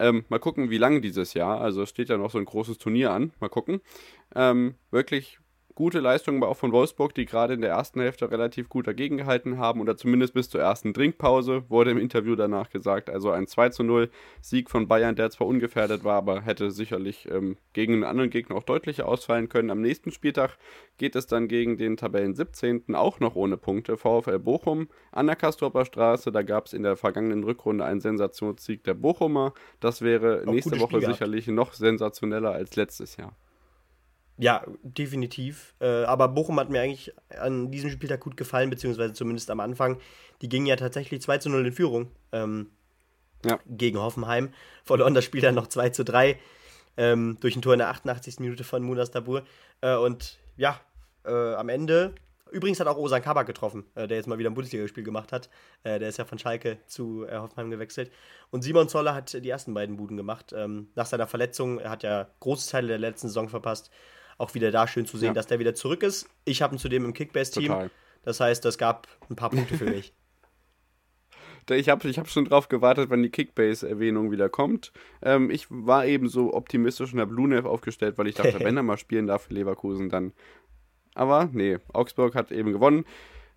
Ähm, 0.00 0.24
mal 0.30 0.40
gucken, 0.40 0.70
wie 0.70 0.78
lange 0.78 1.02
dieses 1.02 1.34
Jahr. 1.34 1.60
Also 1.60 1.82
es 1.82 1.90
steht 1.90 2.08
ja 2.08 2.16
noch 2.16 2.30
so 2.30 2.38
ein 2.38 2.46
großes 2.46 2.78
Turnier 2.78 3.12
an. 3.12 3.32
Mal 3.38 3.50
gucken. 3.50 3.82
Ähm, 4.34 4.74
wirklich 4.90 5.38
gute 5.80 6.00
Leistungen 6.00 6.44
auch 6.44 6.58
von 6.58 6.72
Wolfsburg, 6.72 7.14
die 7.14 7.24
gerade 7.24 7.54
in 7.54 7.62
der 7.62 7.70
ersten 7.70 8.02
Hälfte 8.02 8.30
relativ 8.30 8.68
gut 8.68 8.86
dagegen 8.86 9.16
gehalten 9.16 9.56
haben 9.56 9.80
oder 9.80 9.96
zumindest 9.96 10.34
bis 10.34 10.50
zur 10.50 10.60
ersten 10.60 10.92
Trinkpause, 10.92 11.64
wurde 11.70 11.90
im 11.90 11.96
Interview 11.96 12.36
danach 12.36 12.68
gesagt. 12.68 13.08
Also 13.08 13.30
ein 13.30 13.46
2 13.46 13.70
zu 13.70 13.82
0 13.82 14.10
Sieg 14.42 14.68
von 14.68 14.88
Bayern, 14.88 15.16
der 15.16 15.30
zwar 15.30 15.46
ungefährdet 15.46 16.04
war, 16.04 16.16
aber 16.16 16.42
hätte 16.42 16.70
sicherlich 16.70 17.26
ähm, 17.30 17.56
gegen 17.72 17.94
einen 17.94 18.04
anderen 18.04 18.28
Gegner 18.28 18.56
auch 18.56 18.62
deutlicher 18.62 19.08
ausfallen 19.08 19.48
können. 19.48 19.70
Am 19.70 19.80
nächsten 19.80 20.10
Spieltag 20.10 20.58
geht 20.98 21.16
es 21.16 21.26
dann 21.26 21.48
gegen 21.48 21.78
den 21.78 21.96
Tabellen 21.96 22.34
17. 22.34 22.94
auch 22.94 23.18
noch 23.18 23.34
ohne 23.34 23.56
Punkte. 23.56 23.96
VfL 23.96 24.38
Bochum 24.38 24.86
an 25.12 25.28
der 25.28 25.36
Kastropper 25.36 25.86
Straße. 25.86 26.30
Da 26.30 26.42
gab 26.42 26.66
es 26.66 26.74
in 26.74 26.82
der 26.82 26.96
vergangenen 26.98 27.42
Rückrunde 27.42 27.86
einen 27.86 28.02
Sensationssieg 28.02 28.84
der 28.84 28.92
Bochumer. 28.92 29.54
Das 29.80 30.02
wäre 30.02 30.42
auch 30.46 30.52
nächste 30.52 30.78
Woche 30.78 31.00
sicherlich 31.00 31.46
noch 31.46 31.72
sensationeller 31.72 32.50
als 32.50 32.76
letztes 32.76 33.16
Jahr. 33.16 33.34
Ja, 34.40 34.64
definitiv. 34.82 35.74
Äh, 35.80 36.04
aber 36.04 36.28
Bochum 36.28 36.58
hat 36.58 36.70
mir 36.70 36.80
eigentlich 36.80 37.12
an 37.38 37.70
diesem 37.70 37.90
Spieltag 37.90 38.20
gut 38.20 38.38
gefallen, 38.38 38.70
beziehungsweise 38.70 39.12
zumindest 39.12 39.50
am 39.50 39.60
Anfang. 39.60 39.98
Die 40.40 40.48
gingen 40.48 40.64
ja 40.64 40.76
tatsächlich 40.76 41.20
2 41.20 41.38
zu 41.38 41.50
0 41.50 41.66
in 41.66 41.72
Führung 41.74 42.10
ähm, 42.32 42.70
ja. 43.44 43.60
gegen 43.66 43.98
Hoffenheim. 43.98 44.50
Verloren 44.84 45.12
das 45.12 45.26
Spiel 45.26 45.42
dann 45.42 45.54
noch 45.54 45.66
2 45.66 45.90
zu 45.90 46.04
3 46.04 46.38
ähm, 46.96 47.36
durch 47.40 47.54
ein 47.54 47.60
Tor 47.60 47.74
in 47.74 47.80
der 47.80 47.90
88. 47.90 48.40
Minute 48.40 48.64
von 48.64 48.82
Munas 48.82 49.10
Dabur. 49.10 49.44
Äh, 49.82 49.96
und 49.96 50.38
ja, 50.56 50.80
äh, 51.26 51.54
am 51.54 51.68
Ende, 51.68 52.14
übrigens 52.50 52.80
hat 52.80 52.86
auch 52.86 52.96
Osan 52.96 53.20
Kabak 53.20 53.46
getroffen, 53.46 53.84
äh, 53.94 54.08
der 54.08 54.16
jetzt 54.16 54.26
mal 54.26 54.38
wieder 54.38 54.48
ein 54.48 54.54
Bundesligaspiel 54.54 55.04
gemacht 55.04 55.32
hat. 55.32 55.50
Äh, 55.82 55.98
der 55.98 56.08
ist 56.08 56.16
ja 56.16 56.24
von 56.24 56.38
Schalke 56.38 56.78
zu 56.86 57.26
äh, 57.26 57.36
Hoffenheim 57.36 57.70
gewechselt. 57.70 58.10
Und 58.50 58.62
Simon 58.62 58.88
Zoller 58.88 59.14
hat 59.14 59.34
die 59.34 59.50
ersten 59.50 59.74
beiden 59.74 59.98
Buden 59.98 60.16
gemacht. 60.16 60.54
Ähm, 60.56 60.88
nach 60.94 61.04
seiner 61.04 61.26
Verletzung, 61.26 61.78
er 61.78 61.90
hat 61.90 62.04
ja 62.04 62.26
große 62.40 62.70
Teile 62.70 62.88
der 62.88 62.98
letzten 62.98 63.28
Saison 63.28 63.50
verpasst 63.50 63.90
auch 64.40 64.54
wieder 64.54 64.70
da 64.70 64.88
schön 64.88 65.06
zu 65.06 65.18
sehen, 65.18 65.28
ja. 65.28 65.32
dass 65.34 65.46
der 65.46 65.58
wieder 65.58 65.74
zurück 65.74 66.02
ist. 66.02 66.28
Ich 66.44 66.62
habe 66.62 66.74
ihn 66.74 66.78
zudem 66.78 67.04
im 67.04 67.12
Kickbase-Team. 67.12 67.90
Das 68.22 68.40
heißt, 68.40 68.64
es 68.64 68.78
gab 68.78 69.06
ein 69.28 69.36
paar 69.36 69.50
Punkte 69.50 69.76
für 69.76 69.84
mich. 69.86 70.12
Ich 71.68 71.88
habe 71.88 72.08
ich 72.08 72.18
hab 72.18 72.28
schon 72.28 72.46
drauf 72.46 72.68
gewartet, 72.68 73.10
wann 73.10 73.22
die 73.22 73.30
Kickbase-Erwähnung 73.30 74.32
wieder 74.32 74.48
kommt. 74.48 74.92
Ähm, 75.22 75.50
ich 75.50 75.66
war 75.68 76.04
eben 76.04 76.28
so 76.28 76.52
optimistisch 76.52 77.12
und 77.12 77.20
habe 77.20 77.32
Lunev 77.32 77.64
aufgestellt, 77.64 78.18
weil 78.18 78.26
ich 78.26 78.34
dachte, 78.34 78.58
wenn 78.64 78.76
er 78.76 78.82
mal 78.82 78.96
spielen 78.96 79.28
darf 79.28 79.42
für 79.42 79.54
Leverkusen, 79.54 80.08
dann. 80.08 80.32
Aber 81.14 81.48
nee, 81.52 81.78
Augsburg 81.92 82.34
hat 82.34 82.50
eben 82.50 82.72
gewonnen. 82.72 83.04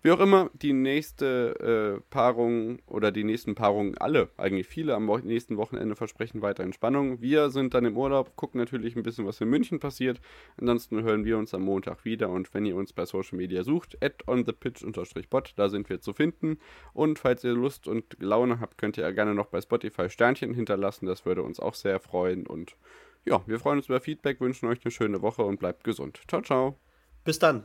Wie 0.04 0.12
auch 0.12 0.20
immer, 0.20 0.50
die 0.52 0.74
nächste 0.74 1.96
äh, 1.96 2.02
Paarung 2.10 2.78
oder 2.86 3.10
die 3.10 3.24
nächsten 3.24 3.54
Paarungen, 3.54 3.96
alle, 3.96 4.28
eigentlich 4.36 4.66
viele 4.66 4.94
am 4.94 5.06
nächsten 5.06 5.56
Wochenende 5.56 5.96
versprechen 5.96 6.42
weiter 6.42 6.62
Entspannung. 6.62 7.22
Wir 7.22 7.48
sind 7.48 7.72
dann 7.72 7.86
im 7.86 7.96
Urlaub, 7.96 8.36
gucken 8.36 8.60
natürlich 8.60 8.96
ein 8.96 9.02
bisschen, 9.02 9.24
was 9.24 9.40
in 9.40 9.48
München 9.48 9.80
passiert. 9.80 10.20
Ansonsten 10.58 11.02
hören 11.04 11.24
wir 11.24 11.38
uns 11.38 11.54
am 11.54 11.62
Montag 11.62 12.04
wieder 12.04 12.28
und 12.28 12.52
wenn 12.52 12.66
ihr 12.66 12.76
uns 12.76 12.92
bei 12.92 13.06
Social 13.06 13.38
Media 13.38 13.64
sucht, 13.64 13.96
at 14.04 14.28
onthepitch-bot, 14.28 15.54
da 15.56 15.70
sind 15.70 15.88
wir 15.88 16.02
zu 16.02 16.12
finden. 16.12 16.58
Und 16.92 17.18
falls 17.18 17.42
ihr 17.42 17.54
Lust 17.54 17.88
und 17.88 18.04
Laune 18.20 18.60
habt, 18.60 18.76
könnt 18.76 18.98
ihr 18.98 19.10
gerne 19.10 19.34
noch 19.34 19.46
bei 19.46 19.62
Spotify 19.62 20.10
Sternchen 20.10 20.52
hinterlassen, 20.52 21.06
das 21.06 21.24
würde 21.24 21.42
uns 21.42 21.60
auch 21.60 21.74
sehr 21.74 21.98
freuen. 21.98 22.46
Und 22.46 22.76
ja, 23.24 23.42
wir 23.46 23.58
freuen 23.58 23.78
uns 23.78 23.86
über 23.86 24.02
Feedback, 24.02 24.42
wünschen 24.42 24.68
euch 24.68 24.84
eine 24.84 24.92
schöne 24.92 25.22
Woche 25.22 25.44
und 25.44 25.58
bleibt 25.58 25.82
gesund. 25.82 26.20
Ciao, 26.28 26.42
ciao. 26.42 26.78
Bis 27.24 27.38
dann. 27.38 27.64